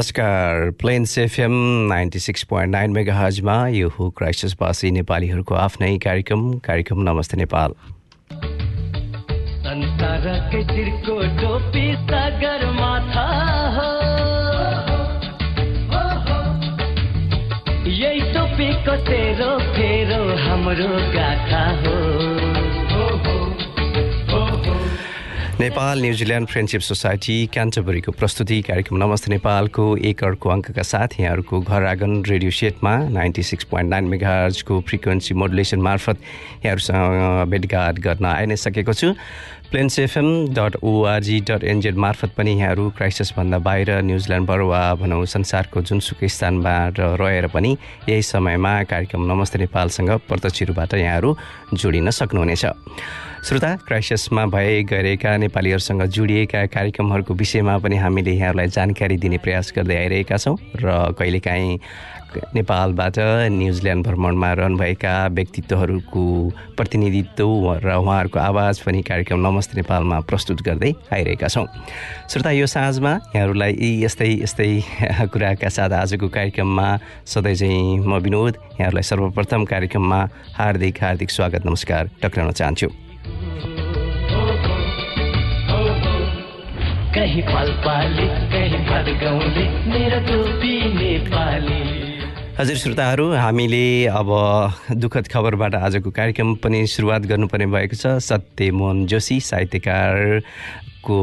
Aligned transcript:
नमस्कार। 0.00 0.70
Plains 0.70 1.18
FM 1.18 1.52
ninety 1.88 2.18
six 2.18 2.42
point 2.42 2.72
nine 2.72 2.90
mega 2.90 3.14
हजमा 3.14 3.68
यो 3.68 3.88
हो 3.88 4.10
क्राइसिसवासी 4.10 4.90
नेपालीहरूको 4.90 5.54
आफ्नै 5.54 5.98
कार्यक्रम। 5.98 6.58
कार्यक्रम 6.58 7.00
नमस्ते 7.00 7.36
नेपाल। 7.36 7.74
यही 17.90 18.20
टोपीको 18.32 18.96
तेरो 18.96 19.58
फेरो 19.58 20.48
हाम्रो 20.48 21.12
गाथा 21.12 21.64
हो। 21.80 22.39
Nepal 25.60 26.00
New Zealand 26.00 26.48
friendship 26.48 26.80
society 26.80 27.34
क्यान्टबरीको 27.52 28.12
प्रस्तुति 28.12 28.60
कार्यक्रम। 28.64 28.96
नमस्ते 28.98 29.30
नेपालको 29.30 29.84
एक 30.08 30.22
अर्को 30.24 30.48
अङ्कका 30.48 30.82
साथ 30.82 31.20
यहाँहरूको 31.20 31.60
घर 31.60 31.84
आँगन 31.86 32.22
रेडियो 32.24 32.50
सेटमा 32.50 32.96
नाइन्टी 33.12 33.42
सिक्स 33.42 33.64
पोइन्ट 33.68 33.90
नाइन 33.90 34.04
मेगाजको 34.08 34.80
फ्रिक्वेन्सी 34.88 35.34
मोडुलेसन 35.36 35.80
मार्फत 35.84 36.16
यहाँहरूसँग 36.64 37.50
भेटघाट 37.50 37.98
गर्न 38.00 38.24
आइ 38.26 38.46
नै 38.46 38.56
सकेको 38.56 38.92
छु 38.92 39.12
Plains 39.70 39.98
FM 39.98 40.28
dot 40.56 40.76
O R G 40.82 41.40
dot 41.50 41.64
NZ 41.64 41.96
मार्फत 42.08 42.32
पनि 42.38 42.56
यहाँहरू 42.56 42.88
क्राइसिसभन्दा 42.96 43.58
बाहिर 43.60 44.00
न्युजिल्यान्डबाट 44.02 44.60
वा 44.72 44.82
भनौँ 44.96 45.24
संसारको 45.28 45.82
जुनसुकै 45.82 46.28
स्थानबाट 46.40 47.00
रहेर 47.20 47.46
पनि 47.52 47.76
यही 48.08 48.22
समयमा 48.32 48.82
कार्यक्रम 48.92 49.32
नमस्ते 49.32 49.58
नेपालसँग 49.58 50.10
प्रत्यक्ष 50.28 50.62
रूपबाट 50.72 50.94
यहाँहरू 51.04 51.36
जोडिन 51.74 52.10
सक्नुहुनेछ। 52.10 52.64
श्रोता 53.40 53.74
क्राइसिसमा 53.88 54.44
भए 54.46 54.82
गरेका 54.84 55.36
नेपालीहरूसँग 55.36 56.02
जोडिएका 56.12 56.64
कार्यक्रमहरूको 56.76 57.34
विषयमा 57.34 57.76
पनि 57.80 57.96
हामीले 57.96 58.32
यहाँहरूलाई 58.36 58.68
जानकारी 58.68 59.16
दिने 59.16 59.38
प्रयास 59.40 59.72
गर्दै 59.76 59.96
आइरहेका 59.96 60.36
छौँ 60.36 60.56
र 60.76 61.16
कहिलेकाहीँ 61.18 61.78
नेपालबाट 62.54 63.18
न्युजिल्यान्ड 63.50 64.06
भ्रमणमा 64.06 64.52
रहनुभएका 64.60 65.14
व्यक्तित्वहरूको 65.32 66.24
प्रतिनिधित्व 66.76 67.80
र 67.80 67.96
उहाँहरूको 67.96 68.38
आवाज 68.38 68.80
पनि 68.84 69.02
कार्यक्रम 69.08 69.40
नमस्ते 69.48 69.76
नेपालमा 69.80 70.20
प्रस्तुत 70.28 70.62
गर्दै 70.62 70.92
आइरहेका 71.08 71.48
छौँ। 71.48 71.66
श्रोता 72.28 72.50
यो 72.50 72.66
साँझमा 72.68 73.18
यहाँहरूलाई 73.34 73.72
यी 73.72 74.04
यस्तै 74.04 74.30
यस्तै 74.44 74.70
कुराका 75.32 75.68
साथ 75.68 75.90
आजको 75.96 76.28
कार्यक्रममा 76.28 76.88
सधैँ 77.26 77.54
चाहिँ 77.56 77.98
म 78.04 78.20
विनोद 78.20 78.56
यहाँहरूलाई 78.78 79.02
सर्वप्रथम 79.02 79.64
कार्यक्रममा 79.64 80.24
हार्दिक 80.54 81.02
हार्दिक 81.02 81.30
स्वागत 81.30 81.66
नमस्कार 81.66 82.10
टक्राउन 82.22 82.52
चाहन्छु। 82.52 83.09
कहीँ 87.14 87.42
पालपाली 87.42 88.26
कहीँ 88.52 88.80
मेरो 89.90 90.18
टोपी 90.26 90.74
नेपाली 90.94 91.80
हजुर 92.58 92.76
श्रोताहरू 92.76 93.26
हामीले 93.34 93.86
अब 94.06 94.30
दुःखद 94.92 95.26
खबरबाट 95.32 95.74
आजको 95.74 96.10
कार्यक्रम 96.10 96.54
पनि 96.62 96.86
सुरुवात 96.86 97.22
गर्नुपर्ने 97.30 97.66
भएको 97.66 97.96
छ। 97.96 98.06
सत्यमोहन 98.20 99.06
जोशी 99.06 99.40
साहित्यकार 99.40 100.12
को 101.00 101.16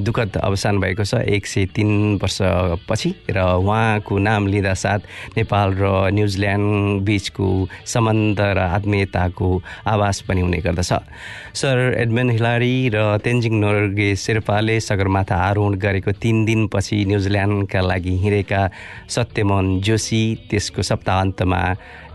दुःखद 0.00 0.36
अवसान 0.36 0.78
भएको 0.80 1.04
छ। 1.04 1.14
एक 1.26 1.46
सय 1.46 1.64
तिन 1.74 2.18
वर्षपछि 2.22 3.14
र 3.30 3.38
उहाँको 3.58 4.18
नाम 4.18 4.46
लिँदा 4.46 4.74
साथ 4.74 5.00
नेपाल 5.36 5.74
र 5.78 6.10
न्युजिल्यान्ड 6.12 7.02
बिचको 7.02 7.48
सम्बन्ध 7.86 8.40
र 8.40 8.58
आत्मीयताको 8.58 9.48
आवास 9.86 10.20
पनि 10.28 10.40
हुने 10.40 10.58
गर्दछ। 10.58 10.92
सर 11.54 11.94
एडमिन 12.00 12.30
हिलारी 12.30 12.74
र 12.94 13.16
तेन्जिङ 13.24 13.54
नोर्गे 13.60 14.14
शेर्पाले 14.16 14.78
सगरमाथा 14.80 15.36
आरोहण 15.48 15.74
गरेको 15.78 16.12
तिन 16.12 16.44
दिनपछि 16.44 17.04
न्युजिल्यान्डका 17.08 17.80
लागि 17.80 18.16
हिँडेका 18.22 18.62
सत्यमोहन 19.08 19.80
जोशी 19.80 20.22
त्यसको 20.50 20.82
सप्ताहन्तमा 20.82 21.62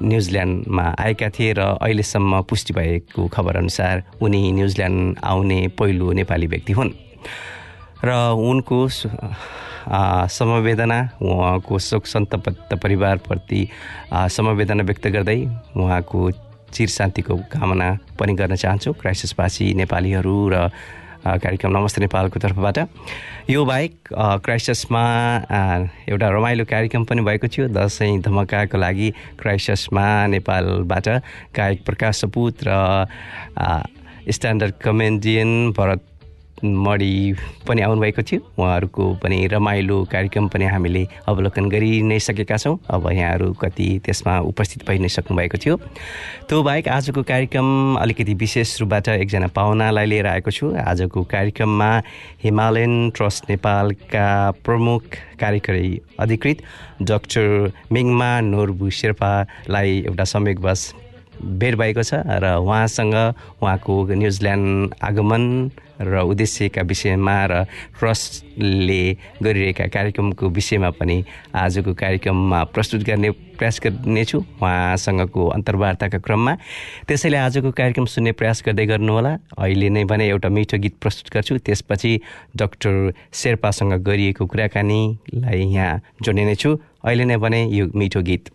न्युजिल्यान्डमा 0.01 0.85
आएका 0.99 1.29
थिए 1.29 1.53
र 1.57 1.61
अहिलेसम्म 1.81 2.41
पुष्टि 2.49 2.73
भएको 2.73 3.27
खबरअनुसार 3.27 4.03
उनी 4.21 4.51
न्युजिल्यान्ड 4.51 5.17
आउने 5.23 5.59
पहिलो 5.79 6.11
नेपाली 6.13 6.47
व्यक्ति 6.47 6.73
हुन्। 6.73 7.06
र 8.03 8.09
उनको 8.35 8.87
समवेदना 10.29 10.99
उहाँको 11.21 11.79
शोक 11.79 12.05
सन्तप्त 12.05 12.73
परिवारप्रति 12.83 13.61
समवेदना 14.13 14.83
व्यक्त 14.83 15.07
गर्दै 15.07 15.39
उहाँको 15.75 16.19
चिर 16.67 16.89
शान्तिको 16.89 17.35
कामना 17.47 17.87
पनि 18.19 18.33
गर्न 18.35 18.55
चाहन्छु। 18.55 18.93
क्राइसिसवासी 18.93 19.73
नेपालीहरू 19.73 20.37
र 20.51 20.69
कार्यक्रम 21.27 21.71
नमस्ते 21.77 22.01
नेपालको 22.01 22.39
तर्फबाट। 22.39 22.77
यो 23.49 23.63
बाहेक 23.65 23.93
क्राइसिसमा 24.43 25.03
एउटा 26.07 26.27
रमाइलो 26.29 26.65
कार्यक्रम 26.67 27.03
पनि 27.03 27.21
भएको 27.23 27.47
थियो। 27.47 27.67
दसैँ 27.71 28.19
धमकाको 28.21 28.77
लागि 28.77 29.09
क्राइसिसमा 29.39 30.05
नेपालबाट 30.27 31.07
गायक 31.55 31.83
प्रकाश 31.87 32.15
सपुत 32.21 32.67
र 32.67 33.07
स्ट्यान्डर्ड 34.27 34.73
कमेडियन 34.83 35.71
भरत 35.71 36.03
मडी 36.63 37.33
पनि 37.67 37.81
आउनुभएको 37.81 38.21
थियो। 38.21 38.41
उहाँहरूको 38.57 39.03
पनि 39.23 39.47
रमाइलो 39.47 40.03
कार्यक्रम 40.11 40.47
पनि 40.47 40.65
हामीले 40.65 41.07
अवलोकन 41.27 41.69
गरि 41.69 42.01
नै 42.01 42.19
सकेका 42.19 42.57
छौँ। 42.57 42.77
अब 42.89 43.09
यहाँहरू 43.11 43.53
कति 43.53 43.87
त्यसमा 44.05 44.39
उपस्थित 44.49 44.87
भइ 44.87 44.97
नै 44.99 45.09
सक्नुभएको 45.09 45.57
थियो। 45.57 45.75
त्यो 46.49 46.63
बाहेक 46.63 46.87
आजको 46.87 47.23
कार्यक्रम 47.23 47.95
अलिकति 48.01 48.33
विशेष 48.33 48.79
रूपबाट 48.81 49.07
एकजना 49.09 49.47
पाहुनालाई 49.53 50.05
लिएर 50.05 50.27
आएको 50.27 50.51
छु। 50.51 50.73
आजको 50.73 51.23
कार्यक्रममा 51.23 51.91
हिमालयन 52.43 53.09
ट्रस्ट 53.15 53.49
नेपालका 53.49 54.27
प्रमुख 54.65 55.03
कार्यकारी 55.39 56.01
अधिकृत 56.19 56.57
डाक्टर 57.01 57.71
मिङमा 57.91 58.29
नोर्बु 58.41 58.89
शेर्पालाई 58.89 60.03
एउटा 60.07 60.23
संयोगवश 60.23 60.93
भेट 61.41 61.75
भएको 61.75 62.03
छ 62.03 62.21
र 62.25 62.55
उहाँसँग 62.57 63.15
उहाँको 63.61 63.93
न्युजिल्यान्ड 64.13 64.93
आगमन 65.03 65.43
र 65.97 66.21
उद्देश्यका 66.21 66.81
विषयमा 66.81 67.35
र 67.49 67.53
ट्रस्टले 67.97 69.01
गरिरहेका 69.41 69.85
कार्यक्रमको 69.89 70.49
विषयमा 70.49 70.89
पनि 70.93 71.23
आजको 71.57 71.93
कार्यक्रममा 71.93 72.63
प्रस्तुत 72.69 73.01
गर्ने 73.01 73.29
प्रयास 73.57 73.79
गर्नेछु 73.83 74.37
उहाँसँगको 74.37 75.47
अन्तर्वार्ताका 75.57 76.17
क्रममा। 76.21 76.53
त्यसैले 77.09 77.37
आजको 77.37 77.71
कार्यक्रम 77.73 78.05
सुन्ने 78.05 78.31
प्रयास 78.37 78.61
गर्दै 78.65 78.85
गर्नुहोला। 78.85 79.33
अहिले 79.57 79.89
नै 79.89 80.03
भने 80.05 80.29
एउटा 80.29 80.49
मिठो 80.53 80.77
गीत 80.77 80.95
प्रस्तुत 81.01 81.33
गर्छु। 81.33 81.57
त्यसपछि 81.65 82.11
डाक्टर 82.53 82.93
शेर्पासँग 83.33 83.93
गरिएको 84.05 84.45
कुराकानीलाई 84.45 85.61
यहाँ 85.73 86.01
जोड्ने 86.21 86.55
छु 86.55 86.77
अहिले 87.01 87.25
नै 87.25 87.37
भने 87.41 87.65
यो 87.73 87.89
मिठो 87.97 88.21
गीत। 88.21 88.53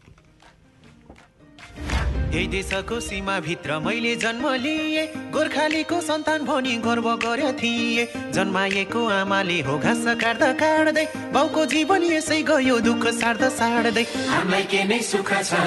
यही 2.33 2.47
देशको 2.49 2.99
सीमाभित्र 3.01 3.79
मैले 3.85 4.15
जन्म 4.17 4.45
लिएँ। 4.65 5.05
गोर्खालीको 5.33 6.01
सन्तान 6.01 6.45
भनी 6.49 6.77
गर्व 6.81 7.07
गर्यो 7.21 7.51
थिएँ। 7.61 8.33
जन्माएको 8.33 9.01
आमाले 9.21 9.61
हो 9.69 9.77
घाँस 9.79 10.05
काट्दा 10.17 10.51
काट्दै 10.57 11.05
बाउको 11.29 11.65
जीवन 11.69 12.03
यसै 12.09 12.41
गयो 12.49 12.77
दुःख 12.89 13.05
सार्दा 13.21 13.49
सार्दै। 13.53 14.05
हामीलाई 14.33 14.65
के 14.65 14.81
नै 14.89 15.01
सुख 15.05 15.31
छ 15.45 15.61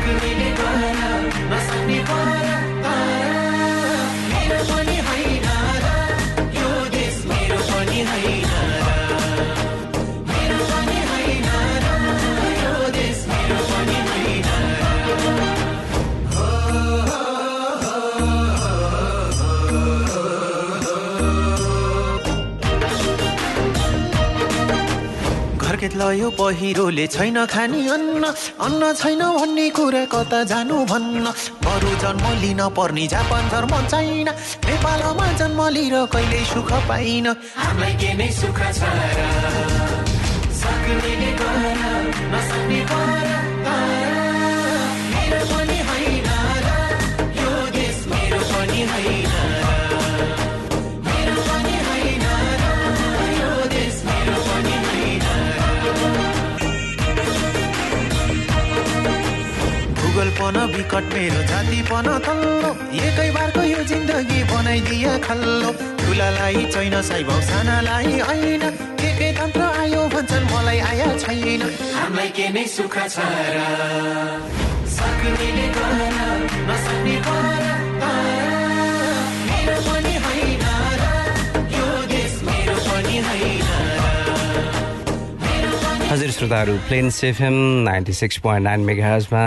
गर 0.00 0.24
गर 4.40 4.64
पनि 4.70 4.96
यो 6.56 6.70
देश 6.88 7.16
मेरो 7.28 7.60
पनि 7.68 8.00
लयो 25.80 26.30
पहिरोले 26.30 27.06
छैन 27.06 27.46
खाने 27.46 27.88
अन्न। 27.88 28.24
अन्न 28.60 28.92
छैन 28.94 29.18
भन्ने 29.18 29.70
कुरा 29.70 30.04
कता 30.04 30.44
जानु 30.44 30.84
भन्न? 30.84 31.24
बरु 31.64 31.96
जन्म 31.96 32.40
लिन 32.40 32.68
पर्ने 32.68 33.06
जापान 33.06 33.48
धर्म 33.48 33.86
छैन। 33.86 34.28
नेपालमा 34.68 35.32
जन्म 35.32 35.68
लिएर 35.68 36.06
कहिल्यै 36.06 36.44
सुख 36.44 36.72
पाइन? 36.72 37.32
सुख 38.30 38.60
छ 38.72 38.82
भूगोलपन 60.50 60.74
विकट 60.74 61.04
मेरो 61.14 61.42
जातिपन 61.46 62.06
तल्लो। 62.26 62.70
एकै 62.90 63.30
बारको 63.30 63.62
यो 63.62 63.82
जिन्दगी 63.86 64.40
बनाइदिए 64.50 65.12
खल्लो। 65.22 65.70
ठुलालाई 66.02 66.62
छैन 66.74 66.94
साइबाउ 67.02 67.40
सानालाई 67.40 68.18
होइन। 68.26 68.62
के 68.98 69.10
के 69.18 69.28
तन्त्र 69.38 69.62
आयो 69.80 70.02
भन्छन् 70.10 70.46
मलाई 70.50 70.78
आया 70.90 71.08
छैन। 71.22 71.62
हामीलाई 71.94 72.28
के 72.34 72.48
नै 72.50 72.64
सुख 72.66 72.94
छ 73.14 73.16
र। 73.54 73.58
सक्नेले 74.90 75.66
गर 75.70 76.00
नसक्ने 76.68 77.16
हजुर 86.10 86.30
श्रोताहरू 86.34 86.72
Plains 86.86 87.08
FM 87.14 87.54
ninety 87.86 88.12
six 88.12 88.36
point 88.42 88.64
nine 88.64 88.80
मेगाजमा 88.84 89.42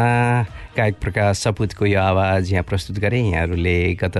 गायक 0.77 0.95
प्रकाश 0.95 1.37
सपुतको 1.37 1.85
यो 1.85 1.99
आवाज 1.99 2.51
यहाँ 2.51 2.63
प्रस्तुत 2.63 2.99
गरेँ। 3.03 3.19
यहाँहरूले 3.31 3.75
गत 3.99 4.17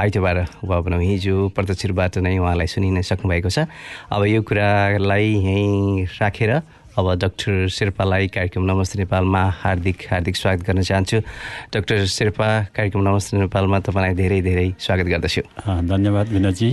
आइतबार 0.00 0.38
वा 0.64 0.80
भनौँ 0.80 1.02
हिजो 1.02 1.48
प्रत्यक्ष 1.52 1.86
रूपबाट 1.92 2.18
नै 2.24 2.38
उहाँलाई 2.40 2.66
सुनि 2.72 2.90
नै 2.96 3.02
सक्नुभएको 3.04 3.50
छ। 3.52 3.68
अब 4.08 4.24
यो 4.32 4.40
कुरालाई 4.48 5.28
यहीँ 5.28 6.08
राखेर 6.16 6.52
अब 6.96 7.06
डाक्टर 7.20 7.68
शेर्पालाई 7.68 8.32
कार्यक्रम 8.32 8.64
नमस्ते 8.72 8.98
नेपालमा 9.04 9.42
हार्दिक 9.60 10.08
हार्दिक 10.08 10.36
स्वागत 10.36 10.64
गर्न 10.64 10.82
चाहन्छु। 10.88 11.20
डाक्टर 11.68 12.06
शेर्पा 12.08 12.48
कार्यक्रम 12.72 13.02
नमस्ते 13.04 13.36
नेपालमा 13.44 13.78
तपाईँलाई 13.84 14.14
धेरै 14.16 14.40
धेरै 14.40 14.68
स्वागत 14.80 15.06
गर्दछु। 15.12 15.42
धन्यवाद 15.68 16.26
विनोदजी। 16.32 16.70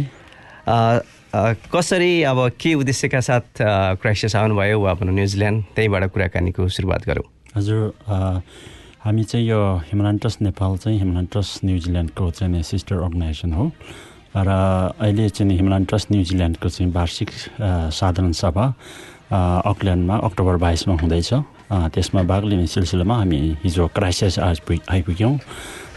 कसरी 1.29 2.23
अब 2.23 2.39
के 2.59 2.73
उद्देश्यका 2.73 3.19
साथ 3.21 3.61
क्राइसिस 4.01 4.35
आउनुभयो? 4.35 4.79
वा 4.81 4.93
भनौँ 4.97 5.13
न्युजिल्यान्ड 5.13 5.63
त्यहीँबाट 5.75 6.03
कुराकानीको 6.13 6.67
सुरुवात 6.67 7.05
गरौँ। 7.05 7.23
हजुर 7.55 7.93
हामी 9.05 9.23
चाहिँ 9.23 9.45
यो 9.47 9.59
हिमालयन 9.93 10.17
ट्रस्ट 10.17 10.41
नेपाल 10.41 10.77
चाहिँ 10.77 10.97
हिमालयन 10.99 11.25
ट्रस्ट 11.31 11.65
न्युजिल्यान्डको 11.65 12.29
चाहिँ 12.31 12.63
सिस्टर 12.63 12.95
अर्गनाइजेसन 13.05 13.53
हो। 13.53 13.71
र 14.35 14.49
अहिले 14.49 15.29
चाहिँ 15.29 15.55
हिमालयन 15.57 15.85
ट्रस्ट 15.85 16.11
न्युजिल्यान्डको 16.11 16.69
चाहिँ 16.69 16.91
वार्षिक 16.93 17.29
साधारण 17.93 18.31
सभा 18.33 18.65
अकल्यान्डमा 19.29 20.15
अक्टोबर 20.17 20.55
बाइसमा 20.57 20.93
हुँदैछ। 21.01 21.33
त्यसमा 21.69 22.21
भाग 22.25 22.43
लिने 22.49 22.65
सिलसिलामा 22.67 23.15
हामी 23.15 23.39
हिजो 23.63 23.87
क्राइसिस 23.93 24.39
आइपुग 24.39 24.79
आइपुग्यौँ। 24.89 25.37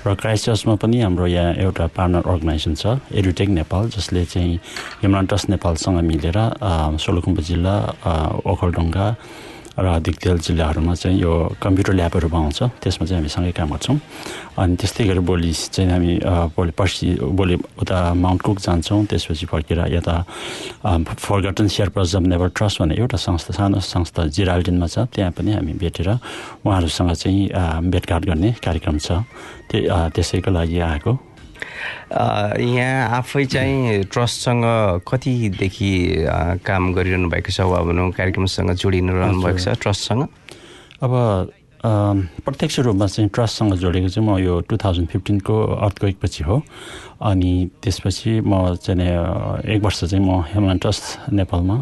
र 0.02 0.14
क्राइस्टचर्चमा 0.18 0.74
पनि 0.82 1.00
हाम्रो 1.00 1.26
यहाँ 1.26 1.54
एउटा 1.62 1.86
पार्टनर 1.94 2.26
अर्गनाइजेसन 2.26 2.74
छ 2.74 3.14
एडुटेक 3.14 3.48
नेपाल 3.54 3.88
जसले 3.94 4.24
चाहिँ 4.24 4.54
हिमालयन 5.02 5.26
ट्रस्ट 5.30 5.50
नेपालसँग 5.50 5.98
मिलेर 6.02 6.38
सोलुखुम्बु 6.98 7.42
जिल्ला 7.42 7.74
ओखलढुङ्गा 8.52 9.06
र 9.72 9.98
दिगदेल 10.04 10.38
जिल्लाहरूमा 10.44 10.94
चाहिँ 10.94 11.16
यो 11.16 11.32
कम्प्युटर 11.56 11.92
ल्याबहरू 11.96 12.28
बनाउँछ। 12.28 12.60
त्यसमा 12.84 13.04
चाहिँ 13.08 13.20
हामी 13.24 13.28
सँगै 13.32 13.52
काम 13.56 13.68
गर्छौँ। 13.72 13.96
अनि 14.60 14.76
त्यस्तै 14.76 15.04
गरी 15.08 15.22
भोलि 15.24 15.52
चाहिँ 15.72 15.90
हामी 15.90 16.12
भोलि 16.52 16.72
पर्सि 16.76 17.06
भोलि 17.24 17.56
उता 17.80 17.98
माउन्ट 18.12 18.40
कुक 18.42 18.58
जान्छौँ। 18.60 19.00
त्यसपछि 19.08 19.46
फर्केर 19.48 19.80
यता 19.96 20.14
forgotten 20.84 21.66
Sherpas 21.72 22.16
of 22.16 22.22
Nepal 22.28 22.48
trust 22.52 22.76
भन्ने 22.84 22.94
एउटा 23.00 23.16
संस्था 23.16 23.52
सानो 23.56 23.80
संस्था 23.80 24.26
जिराल्डिनमा 24.28 24.86
छ। 24.92 25.08
त्यहाँ 25.08 25.32
पनि 25.32 25.52
हामी 25.56 25.72
भेटेर 25.72 26.08
उहाँहरूसँग 26.68 27.12
चाहिँ 27.16 27.48
भेटघाट 27.88 28.22
गर्ने 28.28 28.50
कार्यक्रम 28.60 28.98
छ। 29.00 29.24
त्यो 29.72 29.88
अ, 29.88 30.08
त्यसैको 30.12 30.50
लागि 30.52 30.78
आएको। 30.78 31.31
यहाँ 32.12 33.08
आफै 33.18 33.44
चाहिँ 33.44 34.02
ट्रस्टसँग 34.12 34.64
कतिदेखि 35.08 35.92
काम 36.66 36.92
गरिरहनु 36.92 37.28
भएको 37.28 37.50
छ 37.52 37.60
वा 37.64 37.80
भनौँ 37.88 38.10
कार्यक्रमसँग 38.12 38.70
जोडिनु 38.76 39.12
रहनु 39.12 39.42
भएको 39.42 39.58
छ 39.58 39.68
ट्रस्टसँग? 39.80 40.22
अब 41.02 41.12
प्रत्यक्ष 41.82 42.78
रूपमा 42.86 43.06
चाहिँ 43.06 43.28
ट्रस्टसँग 43.34 43.74
जोडेको 43.74 44.08
चाहिँ 44.08 44.28
म 44.28 44.38
यो 44.38 44.60
टु 44.70 44.76
थाउजन्ड 44.78 45.08
फिफ्टिनको 45.08 45.54
अर्थक्वेक 45.82 46.16
पछि 46.22 46.44
हो। 46.44 46.62
अनि 47.22 47.52
त्यसपछि 47.82 48.40
म 48.42 48.74
चाहिँ 48.82 48.98
एक 49.70 49.80
वर्ष 49.82 49.98
चाहिँ 50.04 50.24
म 50.26 50.42
हिमालयन 50.42 50.78
ट्रस्ट 50.82 51.30
नेपालमा 51.32 51.76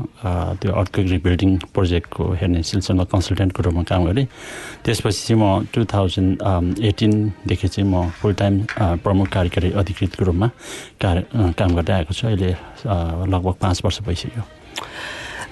त्यो 0.61 0.73
अर्थक्वेक 0.73 1.07
रिबिल्डिङ 1.11 1.51
प्रोजेक्टको 1.73 2.25
हेर्ने 2.41 2.63
सिलसिलामा 2.63 3.05
कन्सल्टेन्टको 3.09 3.63
रूपमा 3.63 3.83
काम 3.89 4.05
गरेँ। 4.05 4.27
त्यसपछि 4.85 5.21
चाहिँ 5.27 5.41
म 5.41 5.65
टु 5.73 5.85
थाउजन्ड 5.89 6.85
एटिनदेखि 6.85 7.69
चाहिँ 7.69 7.89
म 7.89 8.13
फुल 8.21 8.35
टाइम 8.37 8.55
प्रमुख 9.01 9.29
कार्यकारी 9.33 9.71
अधिकृतको 9.81 10.25
रूपमा 10.25 10.49
कार्य 11.01 11.25
काम 11.57 11.71
गर्दै 11.77 11.93
आएको 11.93 12.13
छु। 12.13 12.27
अहिले 12.27 12.51
लगभग 13.33 13.55
पाँच 13.65 13.81
वर्ष 13.85 14.01
भइसक्यो। 14.05 14.45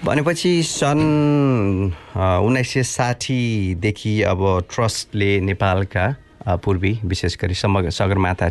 भनेपछि 0.04 0.62
सन् 0.62 1.04
उन्नाइस 2.14 2.68
सय 2.72 2.82
साठीदेखि 2.92 4.12
अब 4.22 4.68
ट्रस्टले 4.68 5.30
नेपालका 5.48 6.04
पूर्वी 6.64 6.92
विशेष 7.04 7.36
गरी 7.40 7.54
समग्र 7.54 7.90
सगरमाथा 7.90 8.48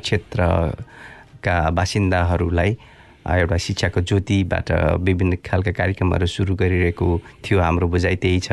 क्षेत्रका 1.38 1.70
बासिन्दाहरूलाई 1.72 2.72
एउटा 3.28 3.58
शिक्षाको 3.60 4.02
ज्योतिबाट 4.08 4.72
विभिन्न 5.04 5.36
खालका 5.44 5.72
कार्यक्रमहरू 5.76 6.26
सुरु 6.26 6.56
गरिरहेको 6.56 7.08
थियो 7.44 7.60
हाम्रो 7.60 7.88
बुझाइ 7.92 8.16
त्यही 8.24 8.40
छ। 8.40 8.52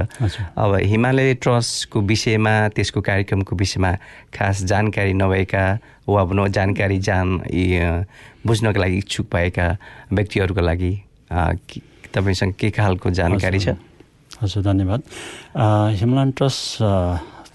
अब 0.58 0.74
हिमालय 0.82 1.34
ट्रस्टको 1.38 2.00
विषयमा 2.10 2.54
त्यसको 2.74 3.00
कार्यक्रमको 3.00 3.56
विषयमा 3.56 3.90
खास 4.34 4.64
जानकारी 4.66 5.12
नभएका 5.14 5.64
वा 6.10 6.24
भनौँ 6.26 6.48
जानकारी 6.50 6.98
जान 6.98 7.28
बुझ्नको 8.46 8.78
लागि 8.82 8.96
इच्छुक 8.98 9.26
भएका 9.30 9.66
व्यक्तिहरूको 10.12 10.60
लागि 10.60 10.92
के- 11.70 11.82
तपाईँसँग 12.14 12.52
के 12.58 12.70
खालको 12.74 13.10
जानकारी 13.10 13.58
छ? 13.58 13.78
हजुर। 14.42 14.62
धन्यवाद। 14.62 15.00
हिमालयन 16.02 16.30
ट्रस्ट 16.34 16.82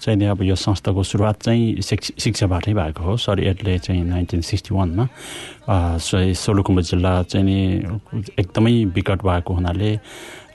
चाहिँ 0.00 0.18
नि 0.18 0.24
अब 0.32 0.42
यो 0.42 0.54
संस्थाको 0.56 1.02
सुरुवात 1.02 1.42
चाहिँ 1.42 1.80
शिक्ष 1.82 2.10
शिक्षाबाटै 2.18 2.72
भएको 2.74 3.02
हो। 3.04 3.16
सरी 3.16 3.44
एडले 3.52 3.78
चाहिँ 3.78 4.02
नाइन्टिन 4.04 4.40
सिक्सटी 4.40 4.74
वानमा 4.74 5.04
सोलुखुम्बु 5.68 6.82
जिल्ला 6.82 7.12
चाहिँ 7.28 7.44
नि 7.46 7.56
एकदमै 8.40 8.72
विकट 8.96 9.20
भएको 9.22 9.54
हुनाले 9.54 9.90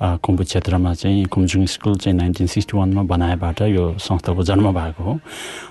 कुम्बु 0.02 0.44
क्षेत्रमा 0.44 0.94
चाहिँ 0.94 1.26
कुम्जुङ 1.34 1.66
स्कुल 1.66 1.96
चाहिँ 2.04 2.18
नाइन्टिन 2.18 2.48
सिक्सटी 2.48 2.78
वानमा 2.78 3.04
बनाएबाट 3.06 3.62
यो 3.70 3.86
संस्थाको 4.02 4.44
जन्म 4.44 4.72
भएको 4.74 5.04
हो। 5.04 5.14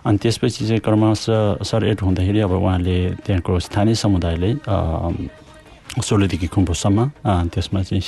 अनि 0.07 0.19
त्यसपछि 0.23 0.67
चाहिँ 0.67 0.81
क्रमशः 0.81 1.63
सर 1.67 1.85
एड 1.91 2.01
हुँदाखेरि 2.01 2.41
अब 2.47 2.53
उहाँले 2.63 2.99
त्यहाँको 3.27 3.59
स्थानीय 3.59 3.95
समुदायले 3.95 4.51
सोलोदेखि 5.95 6.47
खुम्बुसम्म 6.51 6.99
अ, 7.05 7.33
त्यसमा 7.55 7.83
चाहिँ 7.83 8.03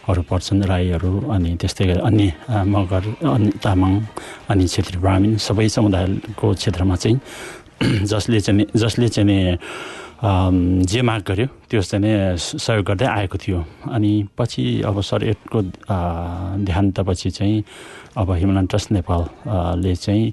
शेर्पाहरू 0.00 0.22
पर्छन् 0.30 0.64
राईहरू 0.64 1.12
अनि 1.30 1.50
त्यस्तै 1.60 1.84
गरी 1.86 2.00
अन्य 2.00 2.32
मगर 2.72 3.04
अनि 3.20 3.50
तामाङ 3.60 3.92
अनि 4.48 4.64
क्षेत्री 4.64 4.96
ब्राह्मण 4.98 5.36
सबै 5.36 5.68
समुदायको 5.76 6.46
क्षेत्रमा 6.56 6.96
चाहिँ 6.96 7.16
जसले 8.10 8.40
चाहिँ 8.40 8.64
जसले 8.76 9.08
चाहिँ 9.08 9.56
जे 10.88 11.00
माग 11.02 11.20
गर्यो 11.28 11.46
त्यो 11.70 11.80
चाहिँ 11.80 12.36
सहयोग 12.36 12.84
गर्दै 12.88 13.06
आएको 13.06 13.36
थियो। 13.40 13.58
अनि 13.92 14.12
पछि 14.36 14.64
अब 14.88 15.00
सर 15.00 15.20
अ, 15.28 15.96
देहान्तपछि 16.64 17.30
चाहिँ 17.30 17.56
अब 18.20 18.28
हिमालयन 18.40 18.66
ट्रस्ट 18.66 18.92
नेपालले 18.92 19.94
चाहिँ 19.96 20.24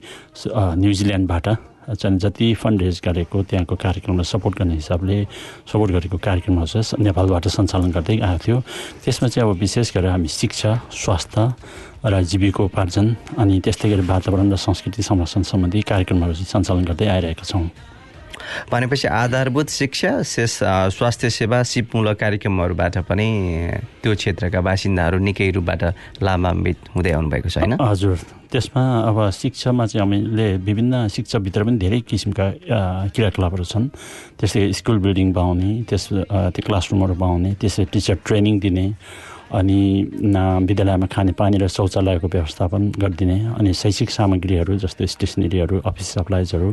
न्युजिल्यान्डबाट 0.79 1.47
चाहिँ 1.87 2.17
जति 2.19 2.53
फन्ड 2.53 2.81
रेज 2.81 3.01
गरेको 3.05 3.43
त्यहाँको 3.47 3.75
कार्यक्रमलाई 3.75 4.27
सपोर्ट 4.27 4.57
गर्ने 4.59 4.75
हिसाबले 4.75 5.17
सपोर्ट 5.71 5.91
गरेको 5.91 6.17
कार्यक्रमहरू 6.17 6.67
चाहिँ 6.67 7.03
नेपालबाट 7.03 7.47
सञ्चालन 7.47 7.91
गर्दै 7.91 8.19
आएको 8.19 8.43
थियो। 8.43 8.57
त्यसमा 9.03 9.27
चाहिँ 9.29 9.49
अब 9.49 9.55
विशेष 9.55 9.95
गरेर 9.95 10.11
हामी 10.11 10.27
शिक्षा 10.27 10.71
स्वास्थ्य 10.91 11.41
र 12.05 12.21
जीविकोपार्जन 12.23 13.15
अनि 13.39 13.59
त्यस्तै 13.63 13.89
गरी 13.89 14.03
वातावरण 14.07 14.51
र 14.51 14.55
संस्कृति 14.55 15.01
संरक्षण 15.03 15.41
सम्बन्धी 15.47 15.81
कार्यक्रमहरू 15.81 16.33
चाहिँ 16.33 16.51
सञ्चालन 16.51 16.83
गर्दै 16.85 17.07
आइरहेका 17.07 17.45
छौँ। 17.47 17.69
भनेपछि 18.71 19.07
आधारभूत 19.07 19.69
शिक्षा 19.69 20.11
शेष 20.23 20.59
स्वास्थ्य 20.95 21.29
सेवा 21.29 21.63
सिपमूलक 21.63 22.15
कार्यक्रमहरूबाट 22.19 22.97
पनि 23.09 23.27
त्यो 24.03 24.15
क्षेत्रका 24.15 24.61
बासिन्दाहरू 24.61 25.17
निकै 25.19 25.49
रूपबाट 25.51 25.83
लाभान्वित 26.23 26.77
हुँदै 26.95 27.11
आउनुभएको 27.11 27.49
छ 27.49 27.57
होइन? 27.57 27.73
हजुर। 27.81 28.36
त्यसमा 28.51 28.83
अब 29.09 29.17
शिक्षामा 29.33 29.85
चाहिँ 29.85 30.01
हामीले 30.01 30.47
विभिन्न 30.67 31.07
शिक्षाभित्र 31.15 31.63
पनि 31.63 31.77
धेरै 31.77 31.99
किसिमका 32.09 32.45
क्रियाकलापहरू 33.15 33.63
छन्। 33.63 33.87
त्यस्तै 34.39 34.71
स्कुल 34.79 34.97
बिल्डिङ 35.05 35.27
बनाउने 35.33 35.71
त्यस 35.89 36.03
त्यो 36.55 36.61
क्लासरुमहरू 36.67 37.13
बनाउने 37.23 37.51
त्यसै 37.61 37.83
टिचर 37.91 38.15
ट्रेनिङ 38.25 38.59
दिने 38.59 38.85
अनि 39.47 39.79
विद्यालयमा 40.67 41.07
खानेपानी 41.07 41.57
र 41.63 41.67
शौचालयको 41.71 42.27
व्यवस्थापन 42.27 42.81
गरिदिने 42.99 43.37
अनि 43.55 43.71
शैक्षिक 43.73 44.09
सामग्रीहरू 44.11 44.73
जस्तै 44.83 45.07
स्टेसनरीहरू 45.07 45.75
अफिस 45.87 46.07
सप्लाइजहरू 46.15 46.69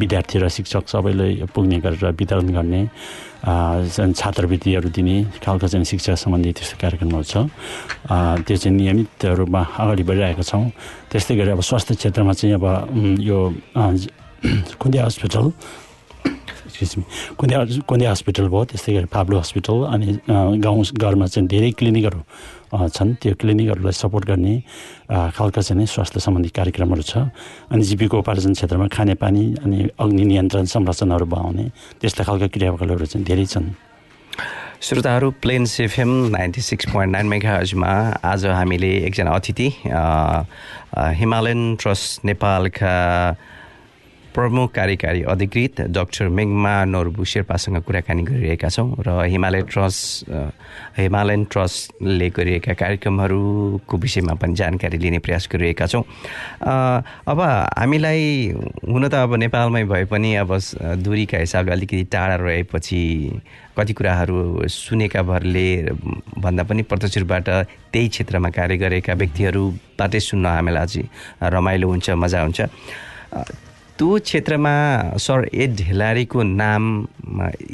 विद्यार्थी 0.00 0.36
र 0.44 0.48
शिक्षक 0.56 0.84
सबैलाई 0.92 1.48
पुग्ने 1.54 1.78
गरेर 1.80 2.12
वितरण 2.20 2.48
गर्ने 2.56 2.82
छात्रवृत्तिहरू 3.40 4.88
दिने 4.90 5.16
खालको 5.40 5.66
चाहिँ 5.68 5.84
शिक्षा 5.84 6.14
सम्बन्धी 6.14 6.52
त्यस्तो 6.52 6.76
कार्यक्रमहरू 6.76 7.24
छ 7.24 7.34
त्यो 8.44 8.56
चाहिँ 8.56 8.76
नियमित 8.76 9.24
रूपमा 9.38 9.62
अगाडि 9.80 10.02
बढिरहेका 10.04 10.44
छौँ 10.44 10.64
त्यस्तै 11.08 11.34
गरी 11.36 11.50
अब 11.56 11.60
स्वास्थ्य 11.60 11.94
क्षेत्रमा 12.00 12.32
चाहिँ 12.36 12.54
अब 12.54 12.66
यो 13.20 13.38
कुन्दिया 14.76 15.04
हस्पिटल 15.04 15.52
कुन्दिया 16.70 17.58
कुन्दिया 17.88 18.10
हस्पिटल 18.10 18.46
भयो 18.48 18.64
त्यस्तै 18.70 18.92
गरी 18.94 19.08
पाब्लो 19.10 19.36
हस्पिटल 19.38 19.76
अनि 19.94 20.08
गाउँ 20.64 20.82
घरमा 20.94 21.26
चाहिँ 21.26 21.48
धेरै 21.48 21.70
क्लिनिकहरू 21.78 22.20
छन्। 22.70 23.14
त्यो 23.18 23.34
क्लिनिकहरूलाई 23.34 23.94
सपोर्ट 23.98 24.24
गर्ने 24.30 24.54
खालका 25.34 25.60
चाहिँ 25.60 25.86
स्वास्थ्य 25.86 26.20
सम्बन्धी 26.22 26.50
कार्यक्रमहरू 26.54 27.02
छ। 27.02 27.28
अनि 27.74 27.82
जीविकोपार्जन 27.82 28.52
क्षेत्रमा 28.54 28.86
खानेपानी 28.94 29.44
अनि 29.64 29.78
अग्नि 29.98 30.24
नियन्त्रण 30.30 30.64
संरचनाहरू 30.70 31.26
बनाउने 31.26 31.64
त्यस्ता 32.00 32.22
खालका 32.24 32.46
क्रियाकलापहरू 32.54 33.06
चाहिँ 33.10 33.26
धेरै 33.26 33.46
छन्। 33.50 33.74
श्रोताहरू 34.80 35.28
Plains 35.44 35.80
FM 35.80 36.10
ninety 36.32 36.60
six 36.64 36.84
point 36.92 37.12
nine 37.12 37.26
मेगाजमा 37.28 37.92
आज 38.24 38.46
हामीले 38.46 38.92
एकजना 39.06 39.30
अतिथि 39.30 39.68
हिमालयन 41.20 41.60
ट्रस्ट 41.76 42.24
नेपालका 42.24 42.94
प्रमुख 44.34 44.72
कार्यकारी 44.72 45.22
अधिकृत 45.26 45.80
डाक्टर 45.90 46.28
मेङमा 46.28 46.74
नोर्बु 46.84 47.24
शेर्पासँग 47.24 47.82
कुराकानी 47.82 48.22
गरिरहेका 48.22 48.68
छौँ 48.68 48.88
र 49.06 49.08
हिमालय 49.26 49.62
ट्रस्ट 49.66 50.30
हिमालयन 50.98 51.44
ट्रस्टले 51.50 52.28
गरिएका 52.30 52.72
कार्यक्रमहरूको 52.82 53.96
विषयमा 53.98 54.34
पनि 54.38 54.54
जानकारी 54.54 54.98
लिने 54.98 55.18
प्रयास 55.18 55.48
गरिरहेका 55.52 55.86
छौँ। 55.86 56.04
अब 57.26 57.40
हामीलाई 57.78 58.22
हुन 58.86 59.08
त 59.08 59.14
अब 59.14 59.34
नेपालमै 59.34 59.84
भए 59.90 60.04
पनि 60.06 60.34
अब 60.46 60.50
दूरीका 61.02 61.38
हिसाबले 61.38 61.72
अलिकति 61.72 62.04
टाढा 62.12 62.36
रहेपछि 62.38 63.02
कति 63.76 63.92
कुराहरू 63.92 64.68
सुनेका 64.68 65.22
भरले 65.22 65.66
भन्दा 66.38 66.62
पनि 66.70 66.82
प्रत्यक्ष 66.86 67.18
रूपबाट 67.18 67.48
त्यही 67.92 68.08
क्षेत्रमा 68.08 68.50
कार्य 68.54 68.76
गरेका 68.76 69.12
व्यक्तिहरूबाटै 69.14 70.20
सुन्न 70.20 70.46
हामीलाई 70.46 70.82
अझै 70.86 71.04
रमाइलो 71.50 71.88
हुन्छ 71.90 72.10
मजा 72.14 72.42
हुन्छ। 72.42 72.60
त्यो 74.00 74.18
क्षेत्रमा 74.18 74.72
सर 75.20 75.48
एड 75.52 75.76
ढेलारीको 75.76 76.42
नाम 76.42 76.84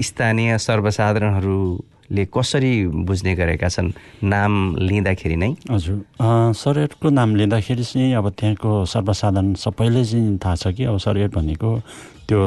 स्थानीय 0.02 0.58
सर्वसाधारणहरूले 0.58 2.24
कसरी 2.34 2.72
बुझ्ने 3.06 3.34
गरेका 3.38 3.68
छन्? 3.70 3.94
नाम 4.26 4.52
लिँदाखेरि 4.76 5.36
नै। 5.36 5.54
हजुर। 5.70 6.02
अ, 6.18 6.50
सरेटको 6.50 7.10
नाम 7.14 7.36
लिँदाखेरि 7.38 7.84
चाहिँ 7.84 8.14
अब 8.18 8.26
त्यहाँको 8.34 8.84
सर्वसाधारण 8.90 9.54
सबैले 9.54 10.02
चाहिँ 10.04 10.38
थाहा 10.42 10.54
छ 10.54 10.74
कि 10.74 10.84
अब 10.90 10.98
सरेट 10.98 11.30
भनेको 11.30 11.70
त्यो 12.26 12.40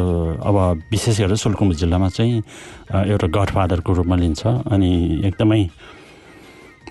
अब 0.43 0.55
विशेष 0.91 1.15
गरेर 1.23 1.39
सोलुखुम्बु 1.39 1.73
जिल्लामा 1.79 2.09
चाहिँ 2.11 2.43
एउटा 3.07 3.27
गडफादरको 3.31 3.93
रूपमा 3.93 4.15
लिन्छ। 4.15 4.43
अनि 4.43 4.91
एकदमै 5.25 5.61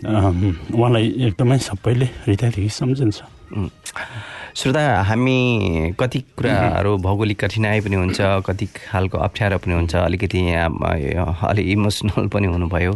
उहाँलाई 0.09 1.07
एकदमै 1.21 1.59
सबैले 1.59 2.05
हृदयदेखि 2.25 2.69
सम्झिन्छ. 2.69 3.21
श्रोता 4.59 4.81
हामी 5.07 5.95
कति 6.01 6.19
कुराहरू 6.35 6.97
भौगोलिक 6.99 7.39
कठिनाइ 7.41 7.81
पनि 7.81 7.97
हुन्छ 7.97 8.43
कति 8.47 8.67
खालको 8.67 9.19
अप्ठ्यारो 9.19 9.59
पनि 9.63 9.75
हुन्छ 9.75 9.95
अलिकति 9.95 10.39
यहाँ 10.39 11.49
अलि 11.49 11.63
इमोसनल 11.73 12.27
पनि 12.27 12.47
हुनुभयो। 12.47 12.93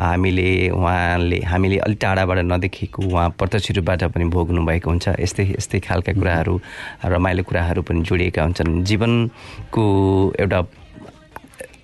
हामीले 0.00 0.48
उहाँले 0.74 1.38
हामीले 1.46 1.78
अलिक 1.86 1.98
टाढाबाट 2.02 2.38
नदेखेको 2.50 3.02
उहाँ 3.06 3.28
प्रत्यक्ष 3.38 3.70
रूपबाट 3.78 4.02
पनि 4.10 4.24
भोग्नु 4.34 4.66
भएको 4.66 4.90
हुन्छ। 4.90 5.08
यस्तै 5.22 5.46
यस्तै 5.54 5.80
खालका 5.86 6.12
कुराहरू 6.18 6.60
रमाइलो 7.06 7.42
कुराहरू 7.46 7.82
पनि 7.86 8.02
जोडिएका 8.02 8.42
हुन्छन्। 8.42 8.82
जीवनको 8.82 9.84
एउटा 10.42 10.60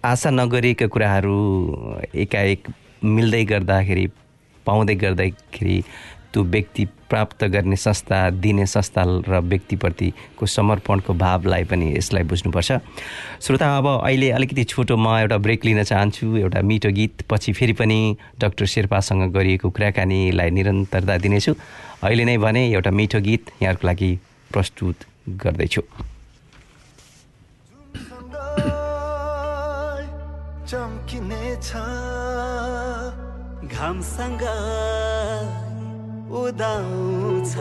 आशा 0.03 0.31
नगरेका 0.35 0.87
कुराहरू 0.91 1.39
एकाएक 2.27 2.61
मिल्दै 3.07 3.45
गर्दाखेरि 3.55 4.07
पाउँदै 4.67 4.95
गर्दाखेरि 4.95 5.79
त्यो 6.33 6.43
व्यक्ति 6.43 6.85
प्राप्त 7.11 7.45
गर्ने 7.45 7.77
संस्था 7.77 8.19
दिने 8.41 8.67
संस्था 8.67 9.03
र 9.29 9.41
व्यक्तिप्रतिको 9.45 10.47
समर्पणको 10.47 11.13
भावलाई 11.15 11.65
पनि 11.69 11.87
यसलाई 11.97 12.25
बुझ्नुपर्छ। 12.25 12.73
श्रोता 13.45 13.67
अब 13.79 13.87
अहिले 14.01 14.31
अलिकति 14.33 14.65
छोटो 14.65 14.97
म 14.97 15.07
एउटा 15.21 15.37
ब्रेक 15.45 15.65
लिन 15.65 15.83
चाहन्छु 15.85 16.27
एउटा 16.37 16.61
मिठो 16.65 16.91
गीत 16.91 17.23
पछि 17.31 17.53
फेरि 17.53 17.73
पनि 17.77 18.17
डाक्टर 18.41 18.67
शेर्पासँग 18.67 19.23
गरिएको 19.33 19.71
कुराकानीलाई 19.71 20.51
निरन्तरता 20.51 21.17
दिनेछु। 21.21 21.53
अहिले 22.03 22.25
नै 22.25 22.37
भने 22.41 22.63
एउटा 22.73 22.91
मिठो 22.91 23.21
गीत 23.21 23.45
यहाँहरूको 23.63 23.87
लागि 23.87 24.11
प्रस्तुत 24.53 24.97
गर्दैछु। 25.45 25.83
घामसँग 33.73 34.43
उदाउँछ। 36.33 37.53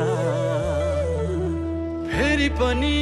फेरि 2.11 2.49
पनि 2.59 2.99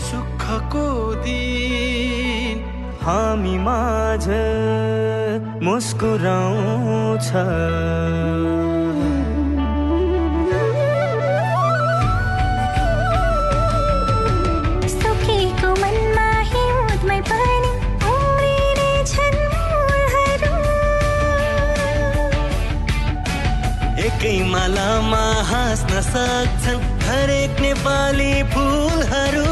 सुखको 0.00 0.86
दिन 1.24 2.64
हामी 3.02 3.56
माझ 3.66 4.24
मुस्कुराउँछ। 5.64 7.28
मालामा 25.10 25.42
हाँस्न 25.50 26.00
सक्छन् 26.06 26.82
हरेक 27.02 27.58
नेपाली 27.60 28.32
फुलहरू। 28.52 29.46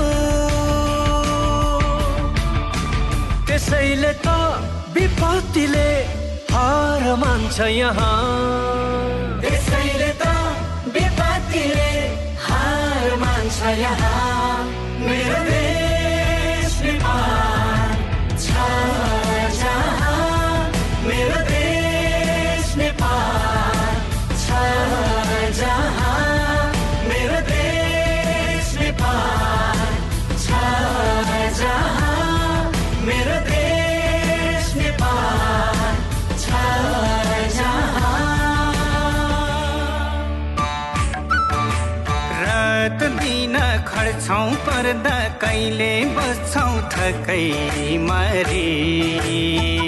त्यसैले 3.46 4.12
त 4.22 4.26
विपत्तिले 4.94 5.90
हार 6.54 7.04
मान्छ 7.22 7.58
यहाँ। 7.74 8.14
त्यसैले 9.42 10.10
त 10.22 10.24
विपत्तिले 10.94 11.90
हार 12.46 13.06
मान्छ 13.18 13.58
यहाँ। 13.82 14.27
खड्छौँ 44.28 44.56
पर्दा 44.64 45.18
कहिले 45.40 45.92
बस्छौँ 46.12 46.76
थकै 46.92 47.97
मरी। 48.04 49.88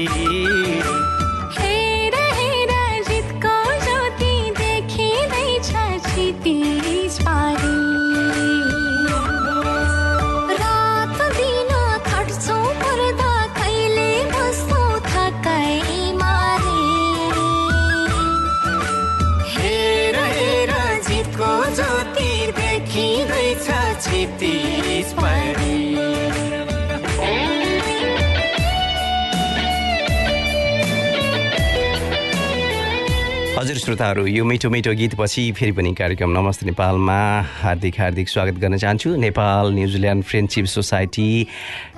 हजुर 33.61 33.77
श्रोताहरू 33.77 34.27
यो 34.27 34.45
मिठो 34.45 34.71
मिठो 34.71 34.93
गीतपछि 34.93 35.53
फेरि 35.53 35.73
पनि 35.73 35.93
कार्यक्रम 35.93 36.31
नमस्ते 36.31 36.67
नेपालमा। 36.67 37.41
हार्दिक 37.61 38.01
हार्दिक 38.01 38.29
स्वागत 38.29 38.55
गर्न 38.55 38.77
चाहन्छु। 38.77 39.17
Nepal 39.17 39.73
New Zealand 39.73 40.25
friendship 40.25 40.65
society 40.65 41.47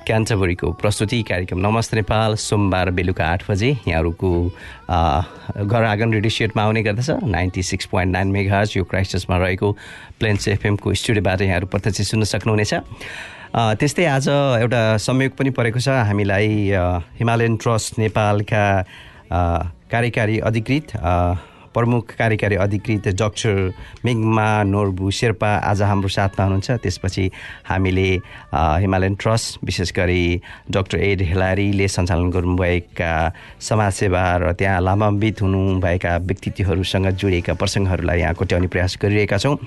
क्यान्टबरीको 0.07 0.71
प्रस्तुति 0.81 1.21
कार्यक्रम। 1.23 1.59
नमस्ते 1.59 1.95
नेपाल 1.97 2.35
सोमबार 2.35 2.89
बेलुका 2.91 3.25
आठ 3.25 3.43
बजे। 3.49 3.69
यहाँहरूको 3.87 4.29
घर 5.63 5.83
आँगन 5.83 6.13
रेडियो 6.13 6.29
सेटमा 6.29 6.63
आउने 6.63 6.83
गर्दछ। 6.83 7.09
Ninety 7.23 7.63
six 7.63 7.85
point 7.87 8.11
nine 8.13 8.27
megahertz 8.31 8.73
यो 8.77 8.83
क्राइस्टसमा 8.83 9.37
रहेको 9.37 9.71
प्लेन्स 10.19 10.47
एफएमको 10.47 10.93
स्टुडियोबाट 10.93 11.41
यहाँहरू 11.41 11.67
प्रत्यक्ष 11.67 12.09
सुन्न 12.11 12.23
सक्नुहुनेछ। 12.27 12.73
त्यस्तै 13.79 14.05
आज 14.05 14.27
एउटा 14.59 14.81
संयोग 14.99 15.31
पनि 15.39 15.49
परेको 15.55 15.79
छ। 15.79 15.87
हामीलाई 16.03 16.51
हिमालयन 17.19 17.55
ट्रस्ट 17.63 17.99
नेपालका 17.99 18.63
कार्यकारी 19.87 20.39
अधिकृत 20.43 20.97
प्रमुख 21.73 22.15
कार्यकारी 22.17 22.55
अधिकृत 22.65 23.07
डाक्टर 23.19 23.55
मिङमा 24.05 24.47
नोर्बु 24.63 25.11
शेर्पा 25.11 25.51
आज 25.69 25.81
हाम्रो 25.81 26.09
साथमा 26.09 26.43
हुनुहुन्छ। 26.45 26.71
त्यसपछि 26.83 27.25
हामीले 27.69 28.09
हिमालयन 28.83 29.15
ट्रस्ट 29.21 29.59
विशेष 29.65 29.91
गरी 29.95 30.23
डाक्टर 30.71 30.97
एड 30.99 31.21
हेलारीले 31.29 31.87
सञ्चालन 31.87 32.29
गर्नुभएका 32.29 33.13
समाजसेवा 33.59 34.23
र 34.37 34.51
त्यहाँ 34.53 34.81
लाभान्वित 34.81 35.41
हुनुभएका 35.41 36.17
व्यक्तित्वहरूसँग 36.29 37.07
जोडिएका 37.17 37.53
प्रसङ्गहरूलाई 37.53 38.19
यहाँ 38.19 38.33
कोट्याउने 38.33 38.67
प्रयास 38.67 38.97
गरिरहेका 39.01 39.37
छौँ। 39.37 39.57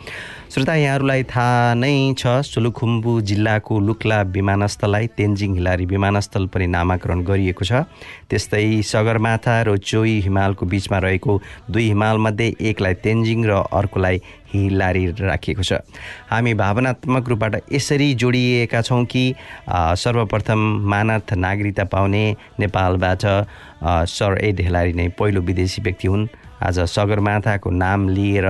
श्रोता 0.52 0.74
यहाँहरूलाई 0.74 1.22
थाहा 1.26 1.74
नै 1.74 2.14
छ 2.18 2.40
सोलुखुम्बु 2.46 3.20
जिल्लाको 3.28 3.74
लुक्ला 3.80 4.20
विमानस्थललाई 4.36 5.06
तेन्जिङ 5.18 5.54
हिलारी 5.54 5.86
विमानस्थल 5.86 6.46
पनि 6.54 6.66
नामाकरण 6.66 7.22
गरिएको 7.26 7.64
छ। 7.64 7.84
त्यस्तै 8.30 8.82
सगरमाथा 8.82 9.54
र 9.66 9.76
चोई 9.76 10.14
हिमालको 10.26 10.66
बिचमा 10.66 10.98
रहेको 10.98 11.32
दुई 11.70 11.86
हिमालमध्ये 11.96 12.52
एकलाई 12.60 12.94
तेन्जिङ 13.00 13.44
र 13.48 13.52
अर्कोलाई 13.72 14.16
हिलारी 14.52 15.04
राखिएको 15.16 15.62
छ। 15.64 15.80
हामी 16.28 16.52
भावनात्मक 16.54 17.28
रूपबाट 17.28 17.72
यसरी 17.72 18.08
जोडिएका 18.20 18.80
छौँ 18.84 19.04
कि 19.08 19.24
सर्वप्रथम 19.96 20.60
मानद 20.84 21.32
नागरिकता 21.32 21.84
पाउने 21.88 22.24
नेपालबाट 22.60 23.24
सर 24.12 24.38
एड 24.44 24.60
हिलारी 24.60 24.92
नै 24.92 25.08
पहिलो 25.16 25.40
विदेशी 25.40 25.82
व्यक्ति 25.82 26.08
हुन्। 26.08 26.28
आज 26.60 26.78
सगरमाथाको 26.84 27.70
नाम 27.72 28.08
लिएर 28.12 28.48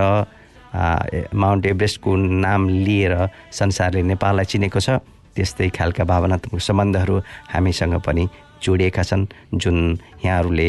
माउन्ट 1.30 1.66
एभरेस्टको 1.66 2.16
नाम 2.42 2.68
लिएर 2.68 3.14
संसारले 3.52 4.02
नेपाललाई 4.02 4.44
चिनेको 4.44 4.80
छ। 4.80 4.98
त्यस्तै 5.36 5.68
खालका 5.70 6.04
भावनात्मक 6.04 6.60
सम्बन्धहरू 6.60 7.16
हामीसँग 7.54 7.94
पनि 8.02 8.26
जोडिएका 8.58 9.02
छन् 9.02 9.26
जुन 9.54 9.76
यहाँहरूले 10.24 10.68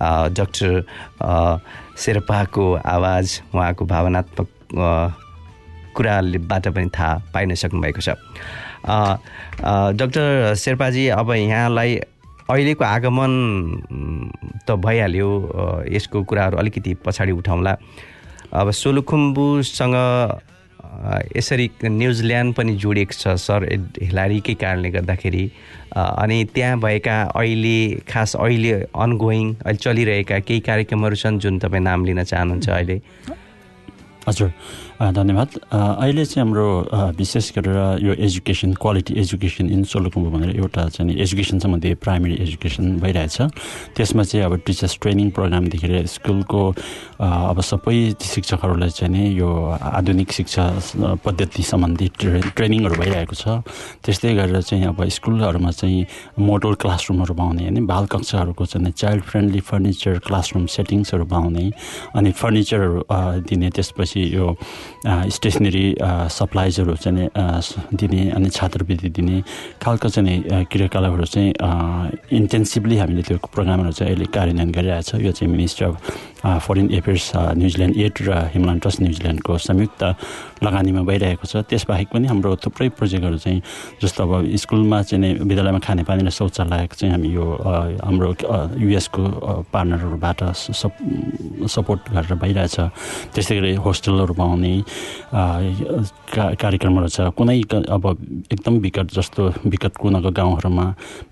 डाक्टर 0.00 0.70
शेर्पाको 1.98 2.72
आवाज 2.86 3.40
उहाँको 3.54 3.84
भावनात्मक 3.84 4.48
कुराबाट 5.96 6.68
पनि 6.68 6.88
थाहा 6.92 7.22
पाइन 7.34 7.54
सक्नुभएको 7.54 8.00
छ। 8.00 8.08
डाक्टर 9.96 10.54
शेर्पाजी 10.54 11.08
अब 11.08 11.30
यहाँलाई 11.32 11.96
अहिलेको 12.50 12.84
आगमन 12.84 13.32
त 14.68 14.76
भइहाल्यो। 14.78 15.30
यसको 15.90 16.22
कुराहरू 16.24 16.56
अलिकति 16.58 16.94
पछाडि 17.02 17.32
उठाउँला। 17.32 17.76
अब 18.52 18.70
सोलुखुम्बुसँग 18.70 19.96
यसरी 21.36 21.70
न्युजिल्यान्ड 21.84 22.54
पनि 22.54 22.72
जोडिएको 22.82 23.14
छ 23.14 23.34
सर 23.38 23.60
हिलारीकै 24.02 24.54
कारणले 24.54 24.90
गर्दाखेरि। 24.90 25.44
अनि 25.96 26.44
त्यहाँ 26.54 26.78
भएका 26.80 27.16
अहिले 27.34 27.78
खास 28.10 28.36
अहिले 28.36 28.72
अनगोइङ 28.94 29.46
अहिले 29.54 29.78
चलिरहेका 29.78 30.38
केही 30.46 30.60
कार्यक्रमहरू 30.68 31.16
छन् 31.16 31.38
जुन 31.40 31.58
तपाईँ 31.58 31.82
नाम 31.82 32.04
लिन 32.04 32.22
चाहनुहुन्छ 32.22 32.68
अहिले? 32.68 32.96
हजुर। 34.28 34.50
धन्यवाद 34.96 35.48
अहिले 35.70 36.24
चाहिँ 36.24 36.40
हाम्रो 36.40 37.12
विशेष 37.16 37.50
गरेर 37.52 38.00
यो 38.00 38.12
education 38.18 38.72
quality 38.74 39.14
education 39.14 39.68
in 39.68 39.82
Solukhumbu 39.84 40.30
भनेर 40.30 40.56
एउटा 40.56 40.88
चाहिँ 40.88 41.16
एजुकेसन 41.16 41.58
सम्बन्धी 41.58 41.94
प्राइमेरी 42.00 42.36
एजुकेसन 42.42 42.96
भइरहेछ 42.98 43.36
त्यसमा 43.92 44.22
चाहिँ 44.24 44.44
अब 44.46 44.56
टिचर्स 44.66 44.96
ट्रेनिङ 44.96 45.30
प्रोग्रामदेखि 45.30 45.86
लिएर 45.86 46.06
स्कुलको 46.08 46.62
अब 47.20 47.60
सबै 47.62 47.98
शिक्षकहरूलाई 48.22 48.90
चाहिँ 48.90 49.12
नि 49.12 49.38
यो 49.38 49.48
आधुनिक 49.76 50.32
शिक्षा 50.32 50.64
पद्धति 51.20 51.62
सम्बन्धी 51.64 52.08
ट्रे 52.16 52.40
ट्रेनिङहरू 52.56 52.96
भइरहेको 52.96 53.34
छ 53.34 53.60
त्यस्तै 54.00 54.34
गरेर 54.34 54.60
चाहिँ 54.62 54.84
अब 54.86 55.04
स्कुलहरूमा 55.10 55.70
चाहिँ 55.72 56.06
मोडल 56.40 56.74
क्लासरुमहरू 56.78 57.34
पाउने 57.34 57.62
होइन 57.64 57.86
बाल 57.86 58.06
कक्षाहरूको 58.08 58.64
चाहिँ 58.66 58.92
चाइल्ड 58.94 59.22
फ्रेन्डली 59.26 59.60
फर्निचर 59.62 60.18
क्लासरुम 60.24 60.66
सेटिङ्सहरू 60.70 61.24
पाउने 61.26 61.70
अनि 62.16 62.32
फर्निचरहरू 62.32 63.04
दिने 63.44 63.70
त्यसपछि 63.70 64.24
यो 64.32 64.56
स्टेसनरी 65.06 65.86
सप्लाइजहरू 66.30 66.94
चाहिँ 66.96 67.28
दिने 67.94 68.30
अनि 68.30 68.48
छात्रवृत्ति 68.50 69.08
दिने 69.08 69.42
खालको 69.82 70.08
चाहिँ 70.08 70.64
क्रियाकलापहरू 70.72 71.24
चाहिँ 71.24 71.52
इन्टेन्सिभली 72.38 72.96
हामीले 72.96 73.22
त्यो 73.22 73.38
प्रोग्रामहरू 73.54 73.92
चाहिँ 73.92 74.12
अहिले 74.12 74.26
कार्यान्वयन 74.34 74.70
गरिरहेछ 74.72 75.14
यो 75.16 75.32
चाहिँ 75.32 75.52
ministry 75.52 75.86
of 75.86 76.35
foreign 76.46 76.88
affairs 76.94 77.26
New Zealand 77.58 77.96
aid 77.96 78.14
र 78.26 78.30
हिमलायन 78.54 78.78
ट्रस्ट 78.78 79.00
न्युजिल्यान्डको 79.02 79.52
संयुक्त 79.58 80.02
लगानीमा 80.62 81.02
भइरहेको 81.02 81.44
छ। 81.44 81.66
त्यसबाहेक 81.66 82.08
पनि 82.12 82.26
हाम्रो 82.26 82.56
थुप्रै 82.62 82.88
प्रोजेक्टहरू 82.94 83.38
चाहिँ 83.38 83.60
जस्तो 84.02 84.20
अब 84.22 84.32
स्कुलमा 84.54 84.98
चाहिँ 85.02 85.42
विद्यालयमा 85.42 85.80
खानेपानी 85.82 86.22
र 86.22 86.30
शौचालयको 86.30 86.94
चाहिँ 86.94 87.12
हामी 87.12 87.28
यो 87.34 87.44
हाम्रो 88.06 88.30
युएसको 88.78 89.22
पार्टनरहरूबाट 89.72 90.40
सप 90.54 90.94
सपोर्ट 91.66 92.00
गरेर 92.14 92.34
भइरहेछ। 92.38 92.76
त्यस्तै 93.34 93.54
गरी 93.58 93.74
होस्टेलहरू 93.82 94.34
पाउने 94.38 94.72
कार्यक्रमहरू 96.62 97.08
छ। 97.10 97.18
कुनै 97.34 97.58
अब 97.90 98.04
एकदम 98.52 98.74
विकट 98.86 99.06
जस्तो 99.18 99.42
विकट 99.66 99.92
कुनाको 99.98 100.30
गाउँहरूमा 100.30 100.86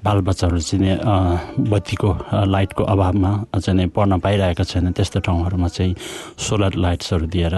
बालबच्चाहरू 0.04 0.58
चाहिँ 0.58 1.68
बत्तीको 1.70 2.10
लाइटको 2.50 2.82
अभावमा 2.84 3.32
चाहिँ 3.54 3.88
पढ्न 3.94 4.18
पाइरहेका 4.18 4.64
छैन 4.64 4.92
त्यस्तो 5.04 5.20
ठाउँहरूमा 5.20 5.68
चाहिँ 5.68 5.94
सोलर 6.40 6.80
लाइट्सहरू 6.80 7.26
दिएर 7.28 7.54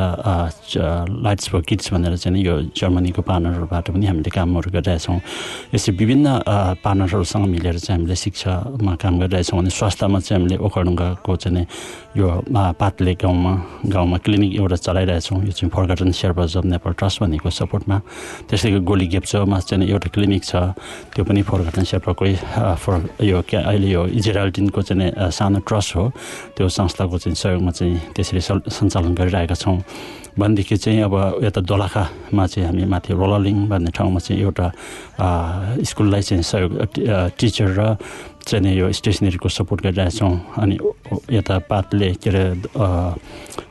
लाइट्स 1.23 1.47
फर 1.49 1.61
किड्स 1.63 1.93
भनेर 1.95 2.17
चाहिँ 2.19 2.43
यो 2.43 2.75
जर्मनीको 2.75 3.23
पार्टनरहरूबाट 3.23 3.87
पनि 3.95 4.07
हामीले 4.07 4.31
कामहरू 4.35 4.69
गरिरहेछौँ। 4.75 5.19
यसरी 5.71 5.95
विभिन्न 5.95 6.27
अ, 6.43 6.83
पार्टनरहरूसँग 6.83 7.47
मिलेर 7.47 7.79
चाहिँ 7.79 8.03
हामीले 8.03 8.17
शिक्षामा 8.19 8.95
काम 8.99 9.15
गरिरहेछौँ 9.23 9.59
अनि 9.63 9.71
स्वास्थ्यमा 9.71 10.19
चाहिँ 10.27 10.43
हामीले 10.43 10.57
ओखडुङ्गाको 10.59 11.37
चाहिँ 11.39 11.67
यो 12.19 12.27
पातले 12.51 13.15
गाउँमा 13.15 13.53
गाउँमा 13.95 14.17
क्लिनिक 14.27 14.53
एउटा 14.59 14.77
चलाइरहेछौँ। 14.83 15.39
यो 15.47 15.53
चाहिँ 15.55 15.71
फर्गटन 15.71 16.11
शेर्पा 16.11 16.45
जब 16.51 16.65
नेपाल 16.67 16.93
ट्रस्ट 16.99 17.23
भनेको 17.23 17.51
सपोर्टमा। 17.51 17.97
त्यस्तै 18.51 18.71
गरी 18.75 18.83
गोली 18.83 19.07
गेप्चोमा 19.07 19.59
चाहिँ 19.71 19.87
एउटा 19.87 20.09
क्लिनिक 20.11 20.43
छ। 20.43 20.75
त्यो 21.15 21.23
पनि 21.23 21.43
फर्गटन 21.47 21.85
शेर्पाकै 21.87 22.35
फर 22.83 22.95
यो 23.23 23.39
क्या 23.47 23.61
अहिले 23.71 23.89
यो 23.95 24.03
इजरायल्टिनको 24.19 24.83
चाहिँ 24.83 25.31
सानो 25.31 25.59
ट्रस्ट 25.63 25.91
हो। 25.97 26.05
त्यो 26.57 26.69
संस्थाको 26.69 27.19
चाहिँ 27.27 27.35
सहयोगमा 27.35 27.71
चाहिँ 27.75 28.15
त्यसरी 28.15 28.41
सञ्चालन 28.71 29.15
गरिरहेका 29.19 29.55
छौँ। 29.59 29.83
भनेदेखि 30.39 30.77
चाहिँ 30.77 31.01
अब 31.03 31.43
यता 31.43 31.61
दोलखामा 31.65 32.45
चाहिँ 32.47 32.67
हामी 32.69 32.85
माथि 32.87 33.13
रोललिङ 33.17 33.57
भन्ने 33.67 33.91
ठाउँमा 33.91 34.21
चाहिँ 34.21 34.43
एउटा 34.43 34.67
स्कुललाई 35.83 36.23
चाहिँ 36.23 36.43
सहयोग 36.45 36.73
टिचर 37.41 37.69
र 37.75 37.97
चाहिँ 38.47 38.77
यो 38.79 38.93
स्टेसनरीको 38.93 39.49
सपोर्ट 39.49 39.83
गरिरहेछौँ 39.91 40.61
अनि 40.63 40.79
यता 41.35 41.57
पातले 41.67 42.09
के 42.23 42.31
अरे 42.31 42.45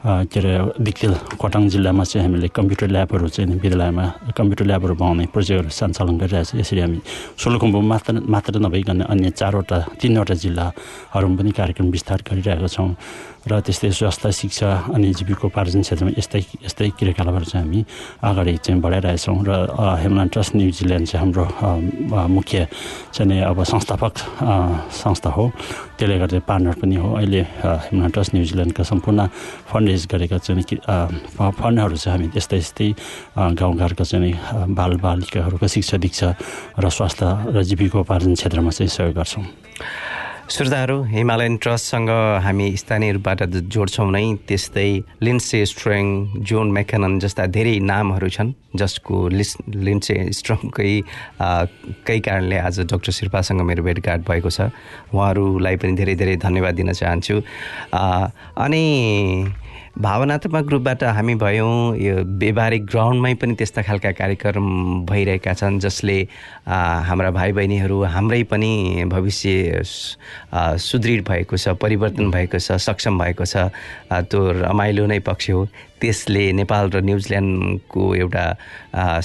के 0.04 0.40
अरे 0.40 0.54
दिक्तेल 0.84 1.14
खोटाङ 1.40 1.70
जिल्लामा 1.72 2.04
चाहिँ 2.04 2.28
हामीले 2.28 2.48
कम्प्युटर 2.52 2.88
ल्याबहरू 2.92 3.28
चाहिँ 3.30 3.56
विद्यालयमा 3.56 4.06
कम्प्युटर 4.36 4.66
ल्याबहरू 4.66 4.94
बनाउने 5.00 5.26
प्रोजेक्टहरू 5.32 5.70
सञ्चालन 5.70 6.18
गरिरहेछ 6.18 6.60
यसरी 6.60 6.82
हामी 6.82 7.00
सोलुखुम्बु 7.40 7.80
मात्र 7.88 8.14
मात्र 8.28 8.60
नभइकन 8.66 9.00
अन्य 9.08 9.30
चारवटा 9.40 9.78
तिनवटा 10.02 10.36
जिल्लाहरूमा 10.44 11.36
पनि 11.40 11.52
कार्यक्रम 11.56 11.88
विस्तार 11.96 12.20
गरिरहेका 12.28 12.68
छौँ। 12.68 12.90
र 13.46 13.60
त्यस्तै 13.62 13.90
स्वास्थ्य 13.94 14.32
शिक्षा 14.42 14.70
अनि 14.96 15.08
जीविकोपार्जन 15.22 15.82
क्षेत्रमा 15.86 16.12
यस्तै 16.18 16.40
यस्तै 16.66 16.90
क्रियाकलापहरू 16.98 17.46
चाहिँ 17.46 17.62
हामी 17.66 17.82
अगाडि 18.26 18.54
चाहिँ 18.66 18.82
बढाइरहेछौँ 18.82 19.38
र 19.46 19.52
अ, 19.70 19.86
हेमलान 20.02 20.28
ट्रस्ट 20.34 20.56
न्युजिल्यान्ड 20.58 21.06
चाहिँ 21.08 21.22
हाम्रो 21.22 21.46
मुख्य 22.38 22.68
चाहिँ 23.14 23.42
अब 23.46 23.58
संस्थापक 23.64 24.14
संस्था 24.98 25.30
हो। 25.38 25.44
त्यसले 25.98 26.18
गर्दा 26.20 26.40
पार्टनर 26.50 26.76
पनि 26.82 26.96
हो। 26.98 27.08
अहिले 27.22 27.42
अ, 27.62 27.70
हेमलान 27.94 28.10
ट्रस्ट 28.18 28.34
न्युजिल्यान्डका 28.36 28.84
सम्पूर्ण 28.84 29.20
फन्ड 29.70 29.88
रेज 29.90 30.08
गरेका 30.12 30.38
चाहिँ 30.42 30.66
फन्डहरू 31.62 31.96
चाहिँ 32.02 32.18
हामी 32.18 32.28
त्यस्तै 32.34 32.58
यस्तै 32.58 32.90
गाउँघरका 33.38 34.04
चाहिँ 34.10 34.24
नि 34.26 34.32
अ, 34.34 34.66
बाल 34.74 34.92
बालिकाहरूको 35.06 35.68
शिक्षा 35.70 35.98
दीक्षा 36.02 36.28
र 36.82 36.90
स्वास्थ्य 36.90 37.54
र 37.54 37.64
जीविकोपार्जन 37.70 38.34
क्षेत्रमा 38.34 38.72
चाहिँ 38.74 38.90
सहयोग 38.90 39.14
गर्छौँ। 39.16 39.46
श्रोताहरू 40.46 41.02
हिमालयन 41.04 41.56
ट्रस्टसँग 41.58 42.10
हामी 42.46 42.66
स्थानीय 42.78 43.12
रूपबाट 43.18 43.42
जोड्छौँ 43.66 44.06
नै 44.14 44.46
त्यस्तै 44.46 44.90
लिन्से 45.26 45.66
स्ट्रङ 45.66 46.06
जोन 46.46 46.72
मेकनन 46.72 47.18
जस्ता 47.20 47.46
धेरै 47.50 47.74
नामहरू 47.82 48.30
छन् 48.30 48.52
जसको 48.78 49.16
लिस 49.34 49.58
लिन्से 49.66 50.16
स्ट्रङकै 50.38 50.94
कै 52.06 52.20
कारणले 52.30 52.58
आज 52.62 52.80
डक्टर 52.94 53.12
शिर्पासँग 53.18 53.62
मेरो 53.66 53.84
भेटघाट 53.90 54.22
भएको 54.30 54.50
छ। 54.54 54.70
उहाँहरूलाई 55.10 55.76
पनि 55.82 55.94
धेरै 55.98 56.16
धेरै 56.22 56.36
धन्यवाद 56.46 56.76
दिन 56.78 56.94
चाहन्छु। 56.94 57.42
अनि 58.62 58.86
भावनात्मक 59.98 60.70
रूपबाट 60.72 61.04
हामी 61.04 61.36
भयौँ 61.36 61.98
यो 61.98 62.16
व्यवहारिक 62.42 62.86
ग्राउन्डमै 62.86 63.34
पनि 63.42 63.54
त्यस्ता 63.56 63.82
खालका 63.82 64.12
कार्यक्रम 64.12 64.68
भइरहेका 65.06 65.54
छन् 65.54 65.80
जसले 65.80 66.18
हाम्रा 66.68 67.32
भाइ 67.32 67.52
बहिनीहरू 67.52 68.04
हाम्रै 68.04 68.44
पनि 68.52 69.04
भविष्य 69.08 69.82
सुदृढ 69.84 71.24
भएको 71.28 71.58
छ 71.58 71.76
परिवर्तन 71.82 72.32
भएको 72.32 72.60
छ 72.60 72.80
सक्षम 72.80 73.20
भएको 73.20 73.46
छ। 73.46 73.72
त्यो 74.12 74.40
रमाइलो 74.62 75.06
नै 75.06 75.20
पक्ष 75.20 75.50
हो। 75.52 75.68
त्यसले 76.06 76.46
नेपाल 76.54 76.90
र 76.94 77.02
न्युजिल्यान्डको 77.02 78.04
एउटा 78.16 78.46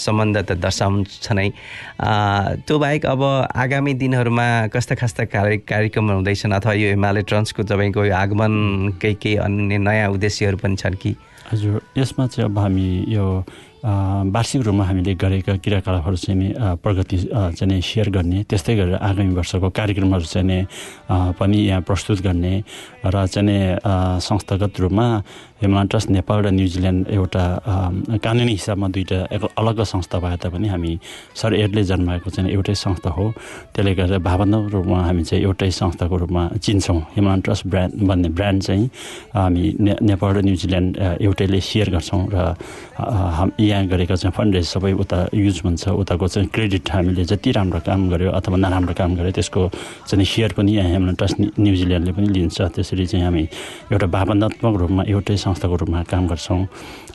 सम्बन्ध 0.01 0.37
त 0.41 0.57
दर्शाउँछ 0.59 1.29
नै 1.33 1.49
त्यो 2.65 2.79
बाहेक 2.79 3.07
अब 3.07 3.23
आगामी 3.55 3.95
दिनहरूमा 4.01 4.49
कस्ता 4.73 4.95
कस्ता 4.97 5.25
कार्य 5.29 5.57
कार्यक्रमहरू 5.69 6.17
हुँदैछन् 6.17 6.57
अथवा 6.57 6.73
यो 6.75 6.89
हिमालय 6.91 7.23
ट्रन्सको 7.29 7.63
तपाईँको 7.69 8.05
यो 8.05 8.15
आगमन 8.17 8.55
केही 8.97 9.37
अन्य 9.39 9.79
नयाँ 9.79 10.09
उद्देश्यहरू 10.11 10.57
पनि 10.57 10.77
छन् 10.77 10.97
कि? 10.97 11.17
हजुर 11.53 11.81
यसमा 11.99 12.27
चाहिँ 12.27 12.49
अब 12.49 12.59
हामी 12.59 12.89
यो 13.09 13.27
वार्षिक 13.83 14.63
रूपमा 14.63 14.85
हामीले 14.85 15.15
गरेका 15.17 15.57
क्रियाकलापहरू 15.57 16.17
चाहिँ 16.17 16.53
प्रगति 16.79 17.17
चाहिँ 17.27 17.67
नि 17.67 17.81
सेयर 17.81 18.11
गर्ने 18.13 18.43
त्यस्तै 18.45 18.77
गरेर 18.77 18.95
आगामी 18.95 19.35
वर्षको 19.35 19.69
कार्यक्रमहरू 19.71 20.25
चाहिँ 20.27 20.47
नि 20.47 20.59
पनि 21.35 21.59
यहाँ 21.59 21.81
प्रस्तुत 21.83 22.21
गर्ने 22.21 22.55
र 23.03 23.27
चाहिँ 23.27 23.47
नि 23.49 23.59
संस्थागत 24.21 24.81
रूपमा 24.81 25.07
हिमालयन 25.63 25.87
ट्रस्ट 25.93 26.09
नेपाल 26.11 26.39
र 26.45 26.51
न्युजिल्यान्ड 26.57 27.09
एउटा 27.13 27.45
कानुनी 28.25 28.53
हिसाबमा 28.53 28.89
दुईवटा 28.97 29.49
अलग 29.61 29.83
संस्था 29.93 30.19
भए 30.25 30.37
तापनि 30.41 30.69
हामी 30.73 30.93
सर 31.37 31.55
एडले 31.55 31.83
जन्माएको 31.85 32.31
चाहिँ 32.31 32.51
एउटै 32.51 32.75
संस्था 32.75 33.11
हो। 33.13 33.25
त्यसले 33.77 33.93
गर्दा 33.95 34.19
भावनात्मक 34.25 34.73
रूपमा 34.73 34.99
हामी 35.05 35.23
चाहिँ 35.29 35.45
एउटै 35.45 35.71
संस्थाको 35.71 36.17
रूपमा 36.17 36.43
चिन्छौँ। 36.65 37.01
हिमालयन 37.17 37.41
ट्रस्ट 37.45 37.67
ब्रान्ड 37.69 37.93
भन्ने 38.09 38.29
ब्रान्ड 38.39 38.63
चाहिँ 38.63 38.87
हामी 39.37 39.65
ने 39.85 39.93
नेपाल 40.01 40.31
र 40.33 40.39
न्युजिल्यान्ड 40.49 40.93
एउटैले 41.21 41.61
सेयर 41.61 41.89
गर्छौँ 41.93 42.23
र 42.33 42.37
हाम 43.37 43.51
यहाँ 43.61 43.87
गरेका 43.93 44.15
चाहिँ 44.17 44.33
फन्ड 44.33 44.55
रेज 44.57 44.67
सबै 44.75 44.93
उता 44.97 45.29
युज 45.35 45.61
हुन्छ। 45.65 45.89
उताको 45.93 46.27
चाहिँ 46.29 46.49
क्रेडिट 46.49 46.91
हामीले 46.91 47.25
जति 47.25 47.51
राम्रो 47.53 47.81
काम 47.85 48.09
गर्यो 48.09 48.31
अथवा 48.33 48.57
नराम्रो 48.65 48.95
काम 48.97 49.11
गर्यो 49.21 49.33
त्यसको 49.37 49.61
चाहिँ 50.09 50.25
सेयर 50.25 50.53
पनि 50.57 50.73
यहाँ 50.73 50.89
हिमालयन 50.89 51.15
ट्रस्ट 51.21 51.37
न्यु- 51.41 51.53
न्युजिल्यान्डले 51.61 52.13
पनि 52.17 52.29
लिन्छ। 52.33 52.61
त्यसरी 52.75 53.07
चाहिँ 53.07 53.25
हामी 53.25 53.45
एउटा 53.93 54.07
भावनात्मक 54.17 54.75
रूपमा 54.81 55.03
एउटै 55.13 55.37
संस्थाको 55.51 55.77
रूपमा 55.77 56.03
काम 56.07 56.27
गर्छौँ। 56.31 56.63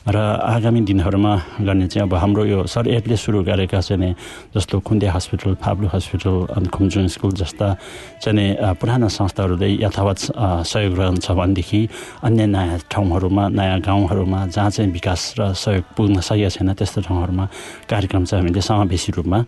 र 0.06 0.16
आगामी 0.16 0.80
दिनहरूमा 0.82 1.34
गर्ने 1.60 1.86
चाहिँ 1.88 2.08
अब 2.08 2.14
हाम्रो 2.14 2.44
यो 2.46 2.62
सर 2.64 2.88
एडले 2.88 3.16
सुरु 3.16 3.42
गरेका 3.42 3.80
चाहिँ 3.80 4.14
जस्तो 4.54 4.78
खुन्दे 4.80 5.06
हस्पिटल 5.08 5.54
फाब्लु 5.56 5.88
हस्पिटल 5.88 6.36
अनि 6.48 6.68
खुम्चुङ 6.68 7.06
स्कुल 7.10 7.32
जस्ता 7.34 7.68
चाहिँ 8.22 8.76
पुराना 8.76 9.08
संस्थाहरूले 9.08 9.68
यथावत 9.76 10.18
सहयोग 10.62 10.94
रहन्छ 10.94 11.30
भनेदेखि 11.32 11.80
अन्य 12.22 12.46
नयाँ 12.46 12.78
ठाउँहरूमा 12.86 13.48
नयाँ 13.50 13.80
गाउँहरूमा 13.80 14.46
जहाँ 14.46 14.70
चाहिँ 14.70 14.92
विकास 14.92 15.34
र 15.38 15.52
सहयोग 15.56 15.84
पुग्न 15.96 16.20
सकेको 16.20 16.50
छैन 16.52 16.72
त्यस्तो 16.72 17.00
ठाउँहरूमा 17.02 17.48
कार्यक्रम 17.90 18.24
चाहिँ 18.24 18.42
हामीले 18.42 18.62
समावेशी 18.62 19.12
रूपमा 19.12 19.38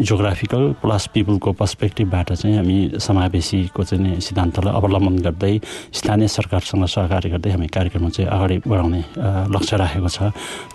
जोग्राफिकल 0.00 0.64
प्लस 0.80 1.06
पिपुलको 1.12 1.52
पर्सपेक्टिभबाट 1.54 2.32
चाहिँ 2.34 2.56
हामी 2.56 2.78
समावेशीको 2.98 3.84
चाहिँ 3.84 4.20
सिद्धान्तलाई 4.22 4.74
अवलम्बन 4.74 5.18
गर्दै 5.20 5.54
स्थानीय 5.92 6.28
सरकारसँग 6.30 6.86
सहकार्य 6.88 7.30
गर्दै 7.30 7.50
हामी 7.50 7.68
कार्यक्रम 7.68 8.08
चाहिँ 8.08 8.30
अगाडि 8.30 8.58
बढाउने 8.64 8.93
अ, 9.02 9.28
लक्ष्य 9.50 9.76
राखेको 9.76 10.08
छ 10.08 10.18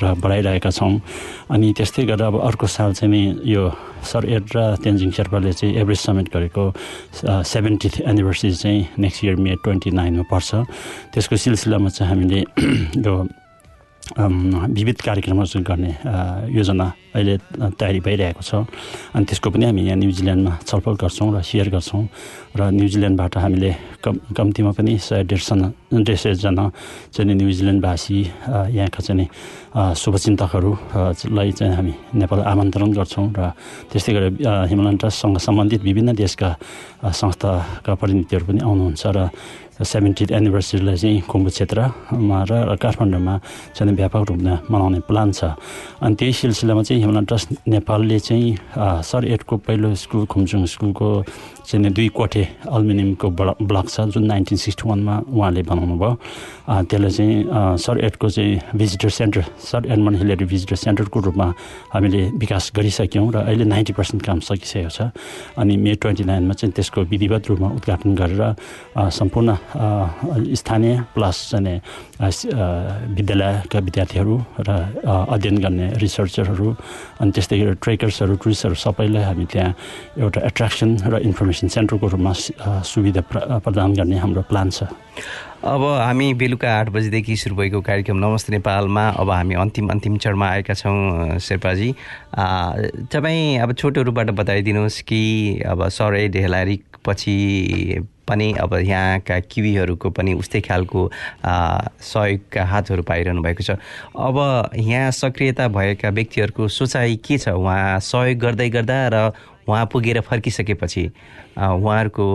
र 0.04 0.14
बढाइरहेका 0.20 0.70
छौँ। 0.70 0.94
अनि 1.52 1.68
त्यस्तै 1.78 2.04
गरेर 2.10 2.28
अब 2.28 2.36
अर्को 2.42 2.68
साल 2.68 2.94
चाहिँ 2.94 3.12
नि 3.12 3.24
यो 3.52 3.64
सर 4.04 4.26
एड 4.30 4.46
र 4.56 4.76
तेन्जिङ 4.84 5.12
शेर्पाले 5.12 5.54
चाहिँ 5.54 5.76
एभरेस्ट 5.76 6.04
समिट 6.06 6.28
गरेको 6.34 6.64
सेभेन्टिथ 7.26 8.02
एनिभर्सरी 8.08 8.52
चाहिँ 8.56 8.88
नेक्स्ट 9.00 9.24
इयर 9.26 9.36
मे 9.36 9.56
ट्वेन्टी 9.64 9.92
नाइनमा 9.92 10.24
पर्छ। 10.32 10.50
त्यसको 11.14 11.36
सिलसिलामा 11.36 11.90
चाहिँ 11.90 12.10
हामीले 12.14 12.40
यो 13.06 13.16
विविध 14.20 15.02
कार्यक्रमहरू 15.06 15.60
गर्ने 15.70 15.92
योजना 16.56 16.86
अहिले 17.16 17.36
तयारी 17.80 18.00
भइरहेको 18.06 18.42
छ। 18.42 18.52
अनि 19.16 19.26
त्यसको 19.26 19.50
पनि 19.50 19.66
हामी 19.66 19.82
यहाँ 19.82 19.98
न्युजिल्यान्डमा 19.98 20.54
छलफल 20.68 20.96
गर्छौँ 21.02 21.30
र 21.36 21.42
सेयर 21.42 21.68
गर्छौँ 21.74 22.04
र 22.58 22.62
न्युजिल्यान्डबाट 22.70 23.34
हामीले 23.38 23.72
कम 24.04 24.16
कम्तीमा 24.38 24.72
पनि 24.78 24.94
सय 24.98 25.24
डेढ 25.26 25.42
सय 25.42 25.58
डेढ 26.06 26.18
सयजना 26.18 26.66
चाहिँ 27.14 27.26
नि 27.30 27.34
न्युजिल्यान्डवासी 27.42 28.18
अ, 28.24 28.58
यहाँका 28.78 29.00
चाहिँ 29.02 29.18
नि 29.22 29.26
अ, 29.76 29.94
शुभचिन्तकहरू 29.94 30.72
अ, 30.72 31.00
लाई 31.34 31.52
चाहिँ 31.58 31.74
हामी 31.76 31.94
नेपाल 32.14 32.40
आमन्त्रण 32.46 32.90
गर्छौँ 32.94 33.28
र 33.38 33.52
त्यस्तै 33.90 34.12
गरेर 34.14 34.34
हिमालयन 34.70 34.98
ट्रस्टसँग 35.02 35.38
सम्बन्धित 35.38 35.82
विभिन्न 35.82 36.14
देशका 36.14 36.50
संस्थाका 37.10 37.92
प्रतिनिधिहरू 37.96 38.46
पनि 38.46 38.60
आउनुहुन्छ 38.62 39.04
र 39.18 39.30
सेभेन्टिथ 39.80 40.32
एनिभर्सरीलाई 40.36 40.98
चाहिँ 41.00 41.20
कुम्भ 41.24 41.48
क्षेत्रमा 41.56 42.38
र 42.52 42.76
काठमाडौँमा 42.84 43.36
चाहिँ 43.80 43.96
व्यापक 43.96 44.24
रूपमा 44.28 44.54
मनाउने 44.68 45.00
प्लान 45.08 45.32
छ। 45.32 45.56
अनि 46.04 46.16
त्यही 46.20 46.34
सिलसिलामा 46.36 46.84
चाहिँ 46.84 46.99
हिमालयन 47.00 47.26
ट्रस्ट 47.26 47.50
नेपालले 47.68 48.20
चाहिँ 48.20 48.58
सर 49.04 49.26
एडको 49.26 49.58
पहिलो 49.68 49.94
स्कुल 49.96 50.26
खुम्चुङ 50.26 50.66
स्कुलको 50.66 51.08
चाहिँ 51.70 51.92
दुई 51.94 52.08
कोठे 52.18 52.44
अल्मिनियमको 52.66 53.30
ब्लक 53.30 53.58
ब्लक 53.62 53.88
छ 53.90 54.02
जुन 54.14 54.26
नाइन्टिन 54.26 54.58
सिक्सटी 54.58 54.90
वानमा 54.90 55.16
उहाँले 55.30 55.62
बनाउनु 55.70 55.96
भयो। 56.02 56.14
त्यसलाई 56.90 57.12
चाहिँ 57.12 57.78
सर 57.78 58.00
एडको 58.06 58.30
चाहिँ 58.30 58.60
visitor 58.76 59.10
centre 59.10 59.44
sir 59.62 59.86
Edmund 59.86 60.18
Hillary 60.18 60.46
visitor 60.46 60.76
सेन्टरको 60.76 61.20
रूपमा 61.20 61.48
हामीले 61.94 62.22
विकास 62.42 62.72
गरिसक्यौँ 62.76 63.32
र 63.32 63.38
अहिले 63.46 63.66
नाइन्टी 63.70 63.94
पर्सेन्ट 63.94 64.26
काम 64.26 64.40
सकिसकेको 64.50 64.90
छ। 64.90 65.14
अनि 65.58 65.78
मे 65.78 65.94
ट्वेन्टी 66.02 66.24
नाइनमा 66.26 66.54
चाहिँ 66.58 66.74
त्यसको 66.74 67.02
विधिवत 67.06 67.50
रूपमा 67.50 67.70
उद्घाटन 67.78 68.16
गरेर 68.18 68.44
सम्पूर्ण 68.98 69.56
स्थानीय 70.58 70.94
प्लस 71.14 71.38
चाहिँ 71.52 71.78
विद्यालयका 73.14 73.80
विद्यार्थीहरू 73.80 74.36
र 74.66 74.70
अध्ययन 75.06 75.58
गर्ने 75.62 75.88
रिसर्चरहरू 76.02 76.68
अनि 77.22 77.32
त्यस्तै 77.32 77.58
गरेर 77.60 77.78
ट्रेकर्सहरू 77.84 78.36
टुरिस्टहरू 78.44 78.76
सबैलाई 78.76 79.24
हामी 79.24 79.46
त्यहाँ 79.46 79.74
एउटा 80.20 80.40
एट्र्याक्सन 80.48 80.90
र 81.12 81.14
इन्फर्मेसन 81.30 81.68
सेन्टरको 81.68 82.08
रूपमा 82.08 82.34
सुविधा 82.86 83.22
प्र 83.30 83.60
प्रदान 83.66 83.94
गर्ने 84.00 84.18
हाम्रो 84.18 84.42
प्लान 84.50 84.70
छ। 84.70 84.84
अब 85.60 85.84
हामी 85.84 86.34
बेलुका 86.40 86.70
आठ 86.72 86.90
बजीदेखि 86.96 87.36
सुरु 87.36 87.56
भएको 87.56 87.82
कार्यक्रम 87.84 88.18
नमस्ते 88.18 88.54
नेपालमा 88.54 89.04
अब 89.20 89.30
हामी 89.30 89.56
अन्तिम 89.60 89.90
अन्तिम 89.92 90.18
चरणमा 90.18 90.48
आएका 90.50 90.74
छौँ 90.74 91.40
शेर्पाजी। 91.40 91.90
तपाईँ 93.12 93.60
अब 93.60 93.74
छोटो 93.76 94.02
रूपबाट 94.08 94.30
बताइदिनुहोस् 94.40 95.02
कि 95.04 95.22
अब 95.68 95.88
सरै 95.92 96.28
ढेलारी 96.32 96.80
पछि 97.06 97.36
पनि 98.30 98.52
अब 98.62 98.74
यहाँका 98.86 99.40
किवीहरूको 99.50 100.10
पनि 100.14 100.34
उस्तै 100.38 100.62
खालको 100.62 101.02
सहयोगका 101.42 102.66
हातहरू 102.66 103.04
पाइरहनु 103.04 103.42
भएको 103.42 103.64
छ। 103.64 103.72
अब 104.16 104.38
यहाँ 104.78 105.12
सक्रियता 105.12 105.68
भएका 105.68 106.10
व्यक्तिहरूको 106.10 106.68
सोचाइ 106.70 107.16
के 107.26 107.38
छ? 107.38 107.50
उहाँ 107.50 108.00
सहयोग 108.00 108.38
गर्दै 108.40 108.70
गर्दा 108.70 109.00
र 109.14 109.18
उहाँ 109.70 109.86
पुगेर 109.86 110.22
फर्किसकेपछि 110.26 111.06
उहाँहरूको 111.58 112.26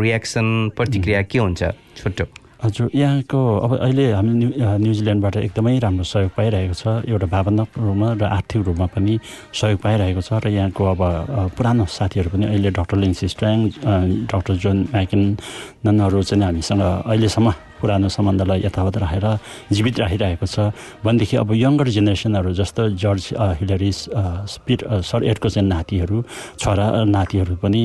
रियाक्सन 0.00 0.46
प्रतिक्रिया 0.76 1.22
के 1.22 1.38
हुन्छ? 1.38 1.62
छोटो। 1.96 2.24
हजुर 2.58 2.90
यहाँको 2.94 3.38
अब 3.64 3.72
अहिले 3.78 4.04
हामी 4.18 4.32
न्यु 4.34 4.50
न्युजिल्यान्डबाट 4.82 5.36
एकदमै 5.36 5.78
राम्रो 5.78 6.04
सहयोग 6.04 6.30
पाइरहेको 6.34 6.74
छ। 6.74 7.06
एउटा 7.06 7.26
भावनात्मक 7.30 7.78
रूपमा 7.78 8.08
र 8.18 8.24
आर्थिक 8.26 8.60
रूपमा 8.66 8.86
पनि 8.98 9.14
सहयोग 9.54 9.78
पाइरहेको 9.78 10.20
छ 10.26 10.30
र 10.42 10.50
यहाँको 10.58 10.82
अब 10.84 11.00
पुरानो 11.54 11.84
साथीहरू 11.86 12.28
पनि 12.34 12.44
अहिले 12.50 12.70
doctor 12.74 12.96
Lindsay 12.98 13.26
Stang 13.30 13.58
doctor 14.26 14.54
John 14.58 14.76
म्याकिननहरू 14.90 16.18
चाहिँ 16.26 16.44
हामीसँग 16.44 16.82
अहिलेसम्म 16.82 17.67
पुरानो 17.80 18.08
सम्बन्धलाई 18.08 18.58
यथावत 18.66 18.96
राखेर 18.98 19.26
जीवित 19.72 19.96
राखिरहेको 20.02 20.46
छ। 20.46 20.56
भनेदेखि 21.04 21.36
अब 21.42 21.50
यङ्गर 21.54 21.88
जेनेरेसनहरू 21.96 22.50
जस्तो 22.60 22.82
जर्ज 22.98 23.24
अ, 23.34 23.46
पिट 24.66 24.80
सर 25.08 25.20
एडको 25.24 25.48
चाहिँ 25.48 25.68
नातिहरू 25.68 26.16
छोरा 26.58 26.86
नातिहरू 27.06 27.54
पनि 27.62 27.82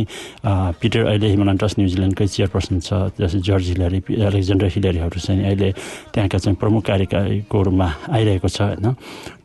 पिटर 0.82 1.02
अहिले 1.06 1.28
हिमालयन 1.34 1.58
ट्रस्ट 1.58 1.78
न्युजिल्यान्डकै 1.80 2.28
चेयरपर्सन 2.28 2.80
छ। 2.80 2.90
जस्तै 3.20 3.40
जर्ज 3.40 3.66
हिलरी 3.74 4.00
एलेक्जेन्डर 4.10 4.68
हिलरीहरू 4.76 5.20
चाहिँ 5.20 5.44
अहिले 5.44 5.70
त्यहाँका 6.14 6.38
चाहिँ 6.38 6.58
प्रमुख 6.58 6.82
कार्यकारीको 6.86 7.58
रूपमा 7.64 7.88
आइरहेको 8.10 8.48
छ 8.48 8.62
होइन। 8.62 8.88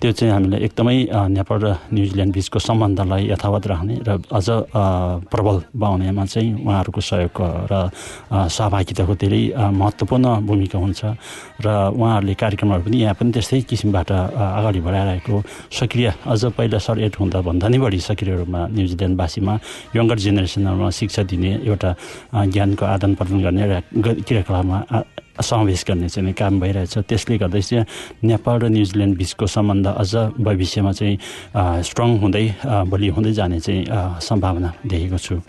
त्यो 0.01 0.13
चाहिँ 0.13 0.33
हामीलाई 0.33 0.61
एकदमै 0.67 0.99
नेपाल 1.39 1.59
र 1.59 1.67
न्युजिल्यान्ड 1.93 2.33
बिचको 2.35 2.59
सम्बन्धलाई 2.59 3.23
यथावत 3.35 3.67
राख्ने 3.67 3.95
र 4.07 4.11
अझ 4.31 4.47
प्रबल 5.33 5.57
बनाउनेमा 5.75 6.25
चाहिँ 6.25 6.51
उहाँहरूको 6.67 7.01
सहयोग 7.01 7.37
र 7.71 7.75
सहभागिताको 8.31 9.15
धेरै 9.23 9.43
महत्त्वपूर्ण 9.59 10.27
भूमिका 10.47 10.79
हुन्छ 10.79 11.01
र 11.65 11.67
उहाँहरूले 11.95 12.35
कार्यक्रमहरू 12.43 12.83
पनि 12.87 12.97
यहाँ 13.03 13.15
पनि 13.19 13.31
त्यस्तै 13.35 13.61
किसिमबाट 13.71 14.11
अगाडि 14.59 14.81
बढाइरहेको 14.87 15.37
सक्रिय 15.79 16.09
अझ 16.33 16.41
पहिला 16.57 16.79
सर 16.87 16.97
एट 17.07 17.15
हुँदा 17.21 17.39
भन्दा 17.49 17.67
नि 17.69 17.79
बढी 17.79 17.99
सक्रिय 18.09 18.35
रूपमा 18.41 18.61
न्युजिल्यान्डवासीमा 18.77 19.55
यङ्गर 19.97 20.19
जेनेरेसनहरूमा 20.25 20.91
शिक्षा 20.99 21.23
दिने 21.31 21.51
एउटा 21.69 21.91
ज्ञानको 22.55 22.85
आदान 22.95 23.13
प्रदान 23.19 23.39
गर्ने 23.45 23.65
ग- 24.05 24.21
क्रियाकलापमा 24.27 24.79
समावेश 25.41 25.85
गर्ने 25.89 26.09
चाहिँ 26.09 26.33
काम 26.35 26.61
भइरहेछ। 26.61 26.99
त्यसले 27.09 27.39
गर्दा 27.39 27.61
चाहिँ 27.61 27.85
नेपाल 28.25 28.57
र 28.61 28.69
न्युजिल्यान्ड 28.69 29.17
बिचको 29.19 29.47
सम्बन्ध 29.47 29.87
अझ 29.87 30.15
भविष्यमा 30.41 30.93
चाहिँ 30.93 31.17
स्ट्रङ 31.85 32.19
हुँदै 32.19 32.47
बलियो 32.65 33.13
हुँदै 33.15 33.33
जाने 33.33 33.61
चाहिँ 33.61 33.85
सम्भावना 34.21 34.73
देखेको 34.87 35.19
छु। 35.19 35.41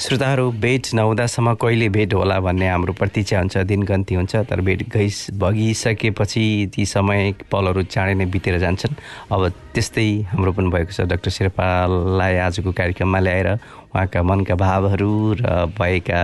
श्रोताहरू 0.00 0.50
भेट 0.50 0.94
नहुँदासम्म 0.94 1.54
कहिले 1.62 1.88
भेट 1.94 2.14
होला 2.14 2.38
भन्ने 2.42 2.68
हाम्रो 2.68 2.92
प्रतीक्षा 2.98 3.38
हुन्छ 3.38 3.56
दिनगन्ती 3.70 4.14
हुन्छ 4.14 4.36
तर 4.50 4.60
भेट 4.60 4.82
गइ 4.90 5.08
भगिसकेपछि 5.38 6.44
ती 6.74 6.86
समय 6.86 7.34
पलहरू 7.46 7.82
चाँडै 7.86 8.14
नै 8.18 8.26
बितेर 8.34 8.58
जान्छन्। 8.58 8.94
अब 9.30 9.48
त्यस्तै 9.74 10.34
हाम्रो 10.34 10.52
पनि 10.58 10.68
भएको 10.74 10.92
छ 10.92 11.06
डाक्टर 11.06 11.30
शेर्पालाई 11.30 12.34
आजको 12.50 12.72
कार्यक्रममा 12.72 13.18
ल्याएर 13.18 13.48
उहाँका 13.94 14.22
मनका 14.22 14.54
भावहरू 14.58 15.38
र 15.38 15.70
भएका 15.78 16.20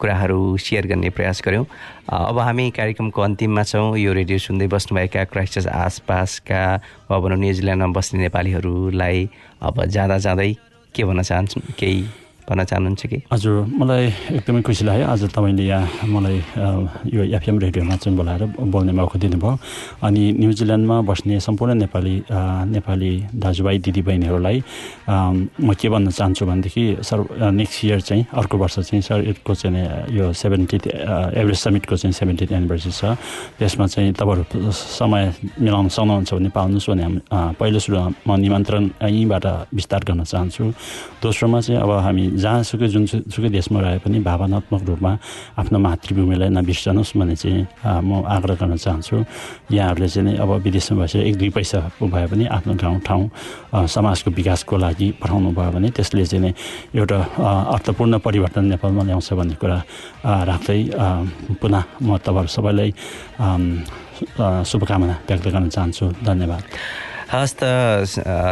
कुराहरू 0.00 0.56
सेयर 0.56 0.86
गर्ने 0.86 1.10
प्रयास 1.12 1.42
गऱ्यौँ 1.44 1.64
अब 2.08 2.38
हामी 2.38 2.70
कार्यक्रमको 2.72 3.20
अन्तिममा 3.22 3.62
छौँ। 3.62 3.96
यो 3.98 4.12
रेडियो 4.12 4.38
सुन्दै 4.40 4.66
बस्नुभएका 4.72 5.24
क्राइस्टचर्च 5.28 5.66
आसपासका 5.68 6.64
वा 7.10 7.18
भनौँ 7.20 7.38
न्युजिल्यान्डमा 7.38 7.92
बस्ने 7.92 8.20
नेपालीहरूलाई 8.24 9.28
अब 9.60 9.84
जाँदा 9.84 10.18
जाँदै 10.18 10.52
के 10.94 11.04
भन्न 11.04 11.22
चाहन्छु 11.22 11.60
केही 11.78 12.02
भन्न 12.50 12.64
चाहनुहुन्छ 12.66 13.02
कि? 13.06 13.18
हजुर 13.30 13.56
मलाई 13.78 14.04
एकदमै 14.42 14.60
खुसी 14.66 14.82
लाग्यो। 14.82 15.06
आज 15.06 15.22
तपाईँले 15.30 15.64
यहाँ 15.70 16.10
मलाई 16.10 16.36
यो 17.14 17.22
एफएम 17.38 17.56
रेडियोमा 17.62 17.96
चाहिँ 18.02 18.16
बोलाएर 18.18 18.42
बोल्ने 18.58 18.92
मौका 18.92 19.18
दिनुभयो। 19.22 19.54
अनि 20.02 20.22
न्युजिल्यान्डमा 20.34 20.96
बस्ने 21.06 21.38
सम्पूर्ण 21.46 21.74
नेपाली 21.86 22.14
नेपाली 22.74 23.12
दाजुभाइ 23.38 23.76
दिदीबहिनीहरूलाई 23.86 24.56
म 25.62 25.68
के 25.78 25.88
भन्न 25.94 26.10
चाहन्छु 26.10 26.42
भनेदेखि 26.50 27.06
सर 27.06 27.18
नेक्स्ट 27.54 27.84
इयर 27.86 28.00
चाहिँ 28.02 28.26
अर्को 28.34 28.56
वर्ष 28.58 28.78
चाहिँ 28.82 29.02
सर 29.06 29.18
यसको 29.30 29.54
चाहिँ 29.54 30.10
यो 30.10 30.32
सेभेन्टिथ 30.34 30.82
एभरेस्ट 31.38 31.62
समिटको 31.62 31.94
चाहिँ 32.02 32.14
सेभेन्टिथ 32.18 32.50
एनिभर्सरी 32.50 32.90
छ। 32.90 33.14
त्यसमा 33.62 33.86
चाहिँ 33.86 34.12
तपाईँहरू 34.18 34.74
समय 34.74 35.22
मिलाउन 35.54 35.86
सक्नुहुन्छ 35.86 36.34
भने 36.34 36.50
पाउनुहोस् 36.50 36.90
भने 36.90 37.02
हामी 37.06 37.20
पहिलो 37.62 37.78
सुरुमा 37.78 38.26
म 38.26 38.30
निमन्त्रण 38.42 38.84
यहीँबाट 39.06 39.46
विस्तार 39.70 40.02
गर्न 40.02 40.26
चाहन्छु। 40.26 40.64
दोस्रोमा 41.22 41.60
चाहिँ 41.62 41.78
अब 41.78 41.90
हामी 42.02 42.39
जहाँसुकै 42.40 42.88
जुनसुकै 42.88 43.48
देशमा 43.48 43.78
रहे 43.80 43.98
पनि 44.04 44.18
भावनात्मक 44.20 44.82
रूपमा 44.88 45.12
आफ्नो 45.60 45.78
मातृभूमिलाई 45.78 46.48
नबिर्सनुहोस् 46.58 47.16
भन्ने 47.16 47.36
चाहिँ 47.36 47.66
म 48.00 48.24
आग्रह 48.26 48.54
गर्न 48.60 48.76
चाहन्छु। 48.76 49.16
यहाँहरूले 49.70 50.08
चाहिँ 50.08 50.24
नि 50.26 50.32
अब 50.42 50.50
विदेशमा 50.64 50.96
बसेर 51.04 51.26
एक 51.28 51.36
दुई 51.36 51.50
पैसा 51.56 51.78
भए 52.00 52.26
पनि 52.32 52.44
आफ्नो 52.56 52.74
गाउँ 52.80 52.98
ठाउँ 53.06 53.24
समाजको 53.86 54.30
विकासको 54.30 54.76
लागि 54.76 55.08
पठाउनु 55.20 55.50
भयो 55.52 55.70
भने 55.70 55.88
त्यसले 55.92 56.24
चाहिँ 56.26 56.42
नि 56.44 56.50
एउटा 56.96 57.18
अर्थपूर्ण 57.76 58.18
परिवर्तन 58.18 58.64
नेपालमा 58.72 59.02
ल्याउँछ 59.04 59.28
भन्ने 59.32 59.54
कुरा 59.60 59.78
राख्दै 60.48 60.80
पुनः 61.60 61.82
म 62.02 62.16
तपाईँहरू 62.18 62.50
सबैलाई 62.56 62.90
शुभकामना 64.70 65.14
व्यक्त 65.28 65.46
गर्न 65.48 65.68
चाहन्छु। 65.68 66.04
धन्यवाद। 66.24 66.62
हस् 67.30 67.54
त 67.54 67.62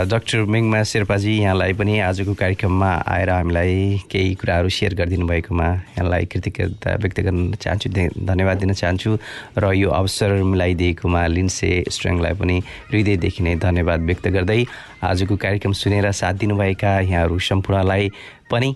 डाक्टर 0.07 0.47
मिङमा 0.47 0.83
शेर्पाजी 0.87 1.33
यहाँलाई 1.37 1.73
पनि 1.75 1.99
आजको 2.01 2.35
कार्यक्रममा 2.39 2.91
आएर 3.11 3.31
हामीलाई 3.31 4.07
केही 4.07 4.35
कुराहरू 4.39 4.69
सेयर 4.71 4.95
गरिदिनु 4.95 5.27
भएकोमा 5.27 5.67
यहाँलाई 5.99 6.25
कृतज्ञता 6.31 6.95
व्यक्त 7.03 7.21
गर्न 7.27 7.59
चाहन्छु 7.59 7.89
धन्यवाद 8.23 8.59
दिन 8.63 8.73
चाहन्छु 8.73 9.19
र 9.59 9.73
यो 9.75 9.91
अवसर 9.91 10.31
मिलाइदिएकोमा 10.45 11.27
लिन्से 11.27 11.71
स्ट्रेङलाई 11.91 12.35
पनि 12.39 12.57
हृदयदेखि 12.95 13.43
नै 13.43 13.55
धन्यवाद 13.59 14.01
व्यक्त 14.07 14.29
गर्दै 14.31 14.63
आजको 15.03 15.37
कार्यक्रम 15.37 15.73
सुनेर 15.75 16.11
साथ 16.15 16.35
दिनुभएका 16.39 16.93
यहाँहरू 17.03 17.39
सम्पूर्णलाई 17.51 18.11
पनि 18.47 18.71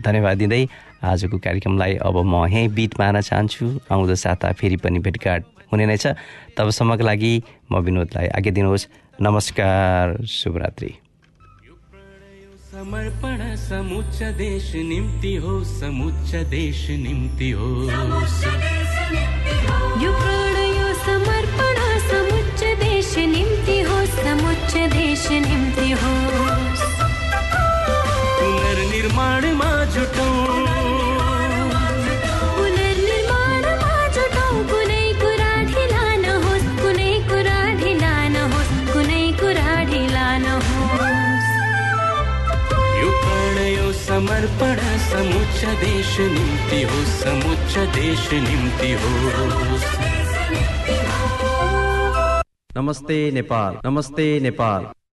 धन्यवाद 0.00 0.36
दिँदै 0.38 0.64
आजको 1.06 1.38
कार्यक्रमलाई 1.38 1.94
अब 2.02 2.16
म 2.26 2.46
यहीँ 2.50 2.68
बिट 2.74 2.92
मार्न 2.98 3.20
चाहन्छु। 3.22 3.66
आउँदो 3.90 4.14
साता 4.14 4.52
फेरि 4.58 4.76
पनि 4.82 4.98
भेटघाट 4.98 5.42
हुने 5.72 5.86
नै 5.86 5.96
छ। 5.96 6.18
तबसम्मको 6.56 7.04
लागि 7.04 7.32
म 7.70 7.74
विनोदलाई 7.80 8.26
आज्ञा 8.36 8.52
दिनुहोस्। 8.52 8.86
नमस्कार 9.16 10.24
शुभरात्रि। 10.28 10.92
समर्पण 12.76 13.40
समुच्च 13.56 14.18
देश 14.36 14.68
निम्ति 14.76 15.34
हो 15.40 15.52
समुच्च 15.64 16.30
देश 16.52 16.80
निम्ति 17.00 17.50
हो। 17.56 17.68
यो 20.02 20.10
प्राण 20.12 20.56
यो 20.76 20.88
समर्पण 21.06 21.78
समुच्च 22.10 22.60
देश 22.82 23.16
निम्ति 23.32 23.80
हो 23.88 23.96
समुच्च 24.12 24.72
देश 24.92 25.24
निम्ति 25.46 25.88
हो। 25.92 26.12
पुनर्निर्माणमा 28.36 29.72
जुटौँ। 29.96 30.55
समर्पण 44.16 44.78
समुच्च 44.98 45.64
देश 45.80 46.12
निम्ति 46.20 46.82
हो 46.82 47.00
समुच्च 47.08 47.74
देश 47.96 48.22
निम्ति 48.32 48.92
हो। 48.92 49.10
नमस्ते 52.76 53.30
नेपाल 53.30 53.78
नमस्ते 53.86 54.28
नेपाल। 54.40 54.86